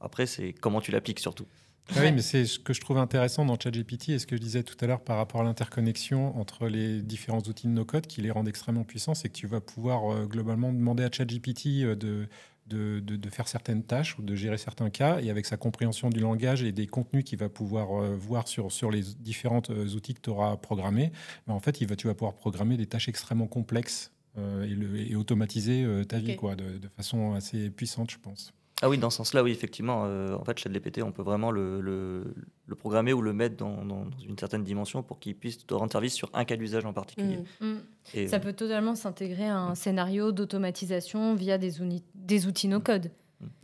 [0.00, 1.46] après, c'est comment tu l'appliques surtout.
[1.90, 4.40] Ah Oui, mais c'est ce que je trouve intéressant dans ChatGPT et ce que je
[4.40, 8.22] disais tout à l'heure par rapport à l'interconnexion entre les différents outils de no-code qui
[8.22, 11.94] les rendent extrêmement puissants, c'est que tu vas pouvoir euh, globalement demander à ChatGPT euh,
[11.94, 12.28] de,
[12.68, 16.08] de, de- de faire certaines tâches ou de gérer certains cas et avec sa compréhension
[16.08, 19.60] du langage et des contenus qu'il va pouvoir euh, voir sur, sur les différents
[19.94, 21.12] outils que tu auras programmés,
[21.46, 24.96] ben, en fait, il va, tu vas pouvoir programmer des tâches extrêmement complexes et, le-
[24.98, 28.54] et automatiser ta vie quoi, de, de façon assez puissante, je pense.
[28.82, 30.02] Ah oui, dans ce sens-là, oui, effectivement.
[30.06, 32.34] euh, en fait, ChatGPT, on peut vraiment le, le,
[32.66, 35.72] le programmer ou le mettre dans, dans- dans une certaine dimension pour qu'il puisse te
[35.72, 37.38] rendre service sur un cas d'usage en particulier.
[37.60, 37.66] Mm.
[37.66, 37.80] Mm.
[38.14, 43.10] Et, Ça peut totalement s'intégrer à un scénario d'automatisation via des, uni- des outils no-code.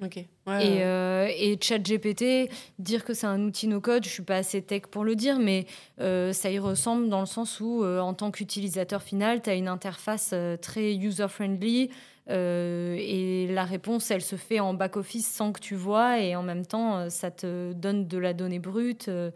[0.03, 0.17] Ok.
[0.17, 2.51] Et, Ouais, euh, et ChatGPT,
[2.81, 5.67] dire que c'est un outil no-code, je suis pas assez tech pour le dire, mais
[6.01, 9.55] euh, ça y ressemble dans le sens où, euh, en tant qu'utilisateur final, tu as
[9.55, 11.91] une interface euh, très user-friendly
[12.31, 16.43] euh, et la réponse, elle se fait en back-office sans que tu vois et en
[16.43, 19.09] même temps, euh, ça te donne de la donnée brute.
[19.09, 19.31] euh,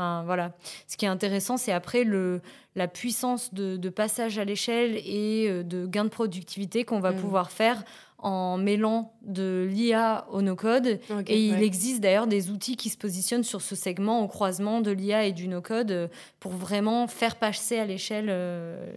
[0.00, 0.52] Enfin, voilà.
[0.86, 2.40] Ce qui est intéressant, c'est après le,
[2.76, 7.16] la puissance de, de passage à l'échelle et de gain de productivité qu'on va Mm.
[7.16, 7.82] pouvoir faire
[8.18, 11.00] en mêlant de l'IA au no-code.
[11.26, 11.64] Et il ouais.
[11.64, 15.32] existe d'ailleurs des outils qui se positionnent sur ce segment au croisement de l'IA et
[15.32, 18.32] du no-code pour vraiment faire passer à l'échelle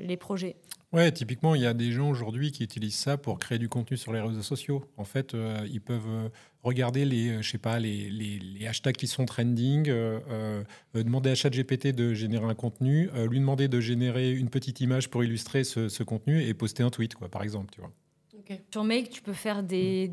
[0.03, 0.55] les projets.
[0.93, 3.95] Ouais, typiquement, il y a des gens aujourd'hui qui utilisent ça pour créer du contenu
[3.95, 4.83] sur les réseaux sociaux.
[4.97, 6.27] En fait, euh, ils peuvent euh,
[6.63, 10.63] regarder les, euh, je sais pas, les, les- les hashtags qui sont trending, euh, euh,
[10.97, 15.09] euh, demander à ChatGPT de générer un contenu, lui demander de générer une petite image
[15.09, 17.73] pour illustrer ce, ce contenu et poster un tweet, quoi, par exemple.
[17.73, 17.91] Tu vois.
[18.37, 18.59] Ok.
[18.69, 20.11] Sur Make, tu peux faire des,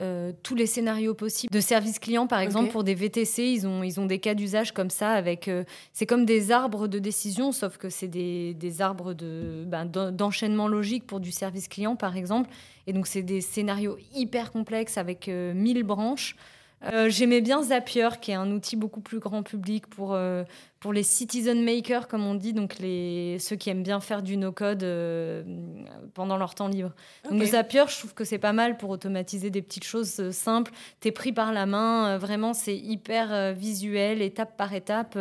[0.00, 1.52] euh, tous les scénarios possibles.
[1.52, 4.72] De service client, par exemple, pour des VTC, ils ont, ils ont des cas d'usage
[4.72, 5.10] comme ça.
[5.10, 9.64] avec euh, C'est comme des arbres de décision, sauf que c'est des, des arbres de,
[9.66, 12.48] ben, d'en- d'enchaînement logique pour du service client, par exemple.
[12.86, 16.36] Et donc, c'est des scénarios hyper complexes avec euh, 1000 branches.
[16.92, 20.42] Euh, J'aimais bien Zapier, qui est un outil beaucoup plus grand public pour, euh,
[20.82, 24.36] pour les citizen makers, comme on dit, donc les, ceux qui aiment bien faire du
[24.36, 25.44] no-code euh,
[26.12, 26.90] pendant leur temps libre.
[27.30, 27.46] Donc Ok.
[27.46, 30.72] Zapier, je trouve que c'est pas mal pour automatiser des petites choses euh, simples.
[30.98, 35.16] T'es pris par la main, euh, vraiment c'est hyper visuel, étape par étape.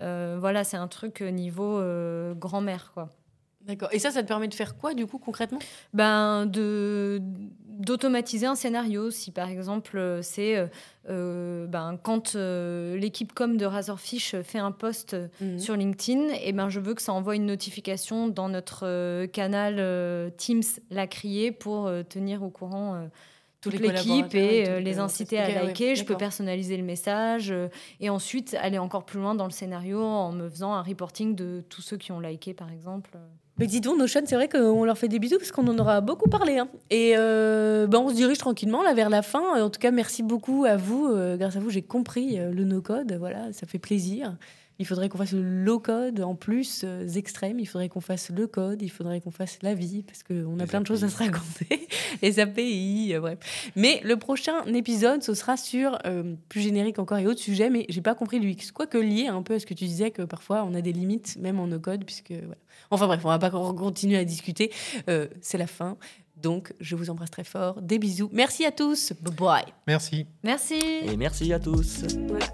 [0.00, 1.78] voilà, c'est un truc niveau
[2.34, 3.10] grand-mère, quoi.
[3.66, 3.88] D'accord.
[3.92, 5.58] Et ça, ça te permet de faire quoi, du coup, concrètement?
[5.92, 7.20] Ben, de
[7.78, 9.10] d'automatiser un scénario.
[9.10, 10.66] Si par exemple c'est euh,
[11.10, 15.58] euh, ben, quand euh, l'équipe com de Razorfish fait un post Mhm.
[15.58, 20.32] sur LinkedIn, et ben je veux que ça envoie une notification dans notre euh, canal
[20.38, 23.08] Teams la crier pour tenir au courant
[23.60, 25.96] toute l'équipe et euh, les inciter à liker.
[25.96, 27.68] je peux personnaliser le message euh,
[28.00, 31.62] et ensuite aller encore plus loin dans le scénario en me faisant un reporting de
[31.68, 33.10] tous ceux qui ont liké par exemple.
[33.58, 36.00] Mais dis donc, Notion, c'est vrai qu'on leur fait des bisous parce qu'on en aura
[36.02, 36.58] beaucoup parlé.
[36.58, 36.68] hein.
[36.90, 39.62] Et euh, ben, on se dirige tranquillement là vers la fin.
[39.62, 41.06] En tout cas, merci beaucoup à vous.
[41.06, 43.12] Euh, grâce à vous, j'ai compris euh, le no-code.
[43.18, 44.36] Voilà, ça fait plaisir.
[44.78, 47.58] Il faudrait qu'on fasse le low-code en plus euh, extrême.
[47.58, 48.82] Il faudrait qu'on fasse le code.
[48.82, 51.16] Il faudrait qu'on fasse la vie parce qu'on a Les plein de choses à se
[51.16, 51.88] raconter.
[52.22, 53.70] Les API, euh, bref.
[53.74, 55.98] Mais le prochain épisode, ce sera sur
[56.50, 57.70] plus générique encore et autres sujets.
[57.70, 58.70] Mais j'ai pas compris l'UX.
[58.74, 61.38] Quoique lié un peu à ce que tu disais que parfois on a des limites
[61.40, 62.56] même en no-code puisque voilà.
[62.90, 64.72] Enfin bref, on va pas continuer à discuter.
[65.08, 65.96] Euh, c'est la fin.
[66.36, 67.80] Donc, je vous embrasse très fort.
[67.80, 68.28] Des bisous.
[68.32, 69.12] Merci à tous.
[69.22, 69.64] Bye bye.
[69.86, 70.26] Merci.
[70.42, 70.78] Merci.
[71.02, 72.02] Et merci à tous.
[72.28, 72.46] Voilà.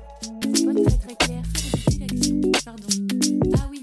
[3.57, 3.82] Ah oui.